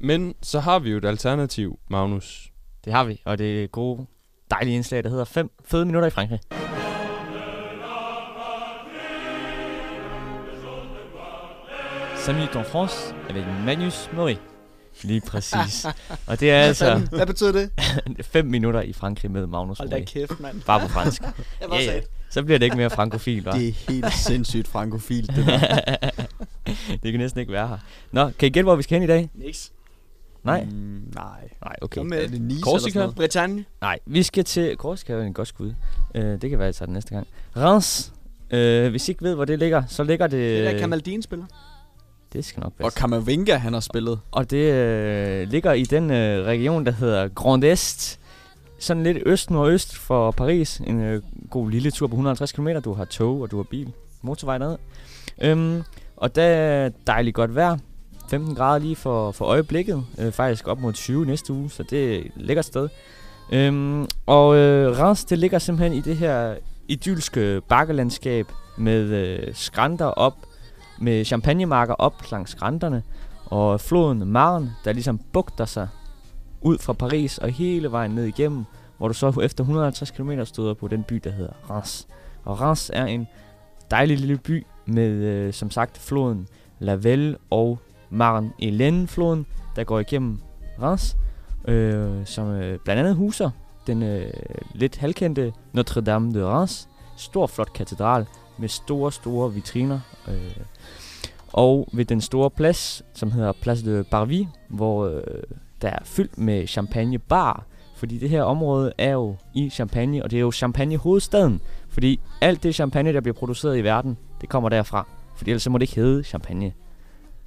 [0.00, 2.52] Men så har vi jo et alternativ, Magnus.
[2.84, 4.06] Det har vi, og det er gode,
[4.50, 6.40] dejlige indslag, der hedder 5 fede minutter i Frankrig.
[12.26, 14.34] Salut en France avec Magnus Maury.
[15.02, 15.86] Lige præcis.
[16.28, 17.08] og det er altså?
[17.10, 17.70] Hvad betyder det?
[18.26, 20.62] 5 minutter i Frankrig med Magnus Hold da kæft, mand.
[20.62, 21.22] Bare på fransk.
[21.60, 22.06] Jeg var sat.
[22.30, 23.58] Så bliver det ikke mere frankofil, hva'?
[23.58, 26.10] Det er helt sindssygt frankofilt, det der.
[27.02, 27.78] det kan næsten ikke være her.
[28.12, 29.30] Nå, kan I gætte, hvor vi skal hen i dag?
[29.34, 29.72] Niks.
[30.44, 30.64] Nej?
[30.64, 31.48] Mm, nej.
[31.64, 31.98] Nej, okay.
[31.98, 32.24] Kom med.
[32.24, 32.76] Er det Nice Korsika?
[32.76, 33.14] eller sådan noget?
[33.14, 33.64] Bretagne.
[33.80, 34.76] Nej, vi skal til...
[34.76, 35.74] Korsika er jo en godt skud.
[36.14, 37.26] Uh, det kan være, at jeg tager den næste gang.
[37.56, 38.12] Reims.
[38.52, 40.40] Uh, hvis I ikke ved, hvor det ligger, så ligger det...
[40.40, 41.46] Det er der Kamaldin spiller.
[42.36, 42.98] Det skal nok Og passe.
[42.98, 44.20] Kamavinga, han har spillet.
[44.30, 48.18] Og det øh, ligger i den øh, region, der hedder Grand Est.
[48.78, 50.78] Sådan lidt øst-nordøst for Paris.
[50.86, 52.68] En øh, god lille tur på 150 km.
[52.84, 53.92] Du har tog, og du har bil.
[54.22, 54.78] Motorvej dernede.
[55.40, 55.82] Øhm,
[56.16, 57.76] og der er dejligt godt vejr.
[58.30, 60.04] 15 grader lige for, for øjeblikket.
[60.18, 62.88] Øh, faktisk op mod 20 næste uge, så det er et lækkert sted.
[63.52, 66.54] Øhm, og øh, Reims, det ligger simpelthen i det her
[66.88, 68.46] idylske bakkelandskab
[68.78, 70.34] med øh, skrænter op,
[70.98, 73.02] med champagnemarker op langs skrænterne,
[73.46, 75.88] og floden Marne, der ligesom bugter sig
[76.60, 78.64] ud fra Paris og hele vejen ned igennem,
[78.98, 82.08] hvor du så efter 150 km støder på den by, der hedder Reims.
[82.44, 83.26] Og Reims er en
[83.90, 87.78] dejlig lille by med, øh, som sagt, floden Lavelle og
[88.10, 90.38] Marne Hélène floden, der går igennem
[90.82, 91.16] Reims,
[91.68, 93.50] øh, som øh, blandt andet huser
[93.86, 94.32] den øh,
[94.74, 96.88] lidt halvkendte Notre-Dame de Reims.
[97.16, 98.26] Stor, flot katedral
[98.58, 100.00] med store, store vitriner.
[100.28, 100.56] Øh,
[101.56, 105.22] og ved den store plads, som hedder Place de Parvis, hvor øh,
[105.82, 110.30] der er fyldt med champagne bar, fordi det her område er jo i Champagne, og
[110.30, 114.48] det er jo champagne hovedstaden, fordi alt det champagne, der bliver produceret i verden, det
[114.48, 116.72] kommer derfra, fordi ellers så må det ikke hedde champagne.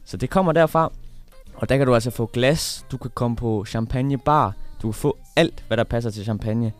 [0.05, 0.91] Så det kommer derfra,
[1.55, 4.93] og der kan du altså få glas, du kan komme på champagne bar, du kan
[4.93, 6.71] få alt, hvad der passer til champagne.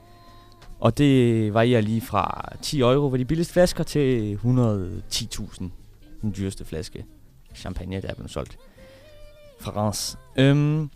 [0.79, 5.63] Og det varierer lige fra 10 euro for de billigste flasker til 110.000
[6.21, 7.05] den dyreste flaske
[7.55, 8.57] champagne, der er blevet solgt
[9.59, 10.17] fra Reims.
[10.37, 10.89] Øhm,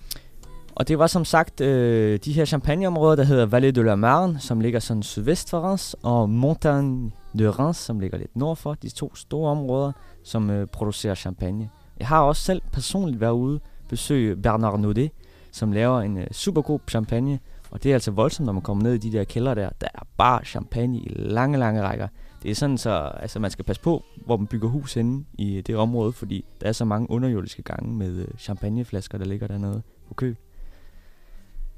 [0.76, 4.40] og det var som sagt øh, de her champagneområder, der hedder Vallée de la Marne,
[4.40, 8.74] som ligger sådan sydvest for Reims, og Montagne de Reims, som ligger lidt nord for.
[8.74, 9.92] De to store områder,
[10.24, 11.70] som øh, producerer champagne.
[12.00, 15.12] Jeg har også selv personligt været ude besøge Bernard Naudet,
[15.52, 17.40] som laver en øh, super god champagne.
[17.72, 19.70] Og det er altså voldsomt, når man kommer ned i de der kælder der.
[19.82, 22.08] Der er bare champagne i lange, lange rækker.
[22.44, 25.62] Det er sådan så, altså man skal passe på, hvor man bygger hus inde i
[25.62, 29.82] det område, fordi der er så mange underjordiske gange med øh, champagneflasker, der ligger dernede
[30.08, 30.36] på køl.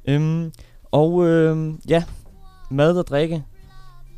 [0.08, 0.52] Øhm,
[0.92, 2.04] og øh, ja,
[2.72, 3.44] mad og drikke.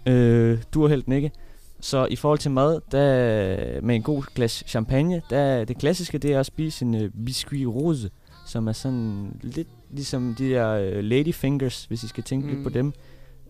[0.06, 1.32] Øh, du har helt ikke.
[1.80, 6.34] Så i forhold til mad, der, med en god glas champagne, der, det klassiske det
[6.34, 8.10] er at spise en øh, biscuit rose,
[8.46, 12.54] som er sådan lidt ligesom de der øh, lady fingers, hvis I skal tænke mm.
[12.54, 12.74] lidt på Mm.
[12.74, 12.94] dem.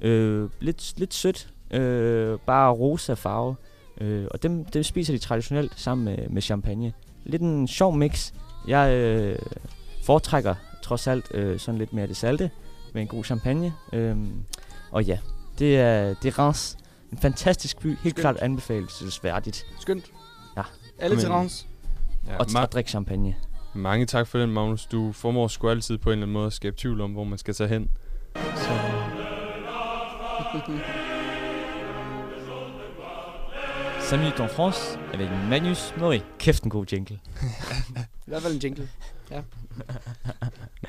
[0.02, 3.56] Øh, lidt, lidt sødt, øh, bare rosa farve.
[4.02, 6.94] Øh, og dem, dem spiser de traditionelt sammen med, med champagne.
[7.26, 8.32] Lidt en sjov mix.
[8.68, 9.40] Jeg øh,
[10.06, 12.52] foretrækker trods alt øh, sådan lidt mere det salte
[12.94, 13.74] med en god champagne.
[13.94, 14.18] Øh,
[14.92, 15.20] og ja,
[15.60, 16.78] det er, det er Reims.
[17.12, 18.16] En fantastisk by, helt Skønt.
[18.16, 19.66] klart anbefalesværdigt.
[19.80, 20.06] Skønt.
[20.58, 20.62] Ja.
[21.00, 21.68] Alle til Rans.
[22.28, 23.36] Ja, Og, ma- og drikke champagne.
[23.74, 24.86] mange tak for den, Magnus.
[24.86, 27.38] Du formår sgu altid på en eller anden måde at skabe tvivl om, hvor man
[27.38, 27.90] skal tage hen.
[28.36, 28.70] Så
[34.10, 36.22] Salut en France avec Manus Mori.
[36.40, 37.20] Kæft en god jingle.
[38.28, 38.90] I hvert fald en jingle.
[39.32, 39.42] Ja.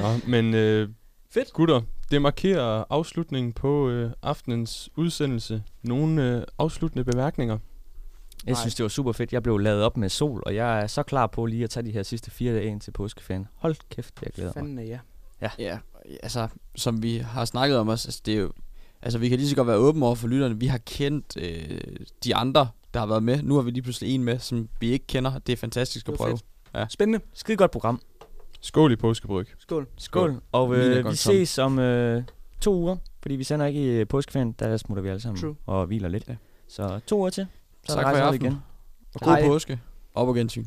[0.01, 0.89] Nå, men øh,
[1.31, 1.53] Fedt.
[1.53, 5.63] gutter, det markerer afslutningen på øh, aftenens udsendelse.
[5.83, 7.59] Nogle øh, afsluttende bemærkninger.
[8.47, 8.61] Jeg Nej.
[8.61, 9.33] synes, det var super fedt.
[9.33, 11.87] Jeg blev lavet op med sol, og jeg er så klar på lige at tage
[11.87, 13.47] de her sidste fire dage ind til påskeferien.
[13.55, 14.63] Hold kæft, jeg glæder mig.
[14.63, 14.99] Fanden ja.
[15.59, 15.79] Ja,
[16.23, 18.53] altså, som vi har snakket om også, altså, det er jo,
[19.03, 20.61] altså, vi kan lige så godt være åbne over for lytterne.
[20.61, 21.81] Vi har kendt øh,
[22.25, 23.43] de andre, der har været med.
[23.43, 25.39] Nu har vi lige pludselig en med, som vi ikke kender.
[25.39, 26.39] Det er fantastisk at prøve.
[26.75, 26.93] fedt.
[26.93, 27.25] Spændende.
[27.35, 28.01] Skide godt program.
[28.61, 29.47] Skål i påskebryg.
[29.59, 29.87] Skål.
[29.97, 30.41] Skål.
[30.53, 31.15] Og øh, vi tom.
[31.15, 32.23] ses om øh,
[32.61, 34.53] to uger, fordi vi sender ikke i øh, påskeferien.
[34.53, 35.57] Der smutter vi alle sammen True.
[35.67, 36.29] og hviler lidt.
[36.29, 36.35] Ja.
[36.69, 37.47] Så to uger til.
[37.89, 38.43] Så Tak for i aften.
[38.43, 38.59] igen.
[39.15, 39.47] Og god Hej.
[39.47, 39.81] påske.
[40.15, 40.65] Op og gensyn.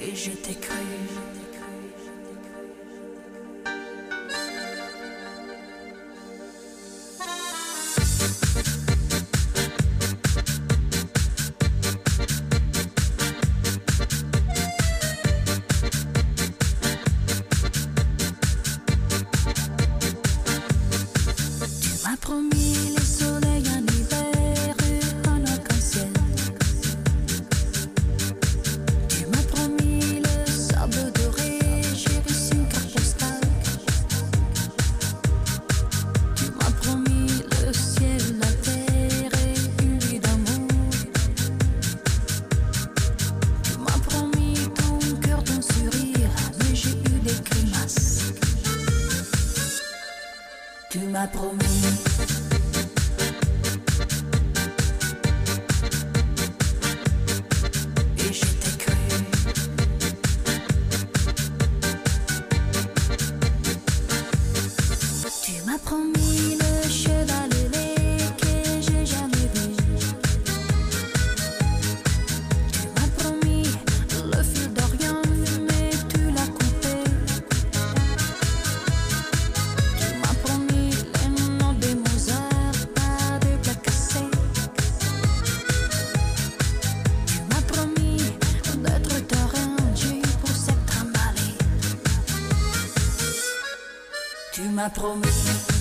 [0.00, 1.27] Et je t'ai cru.
[94.58, 95.77] Tu m'as promis.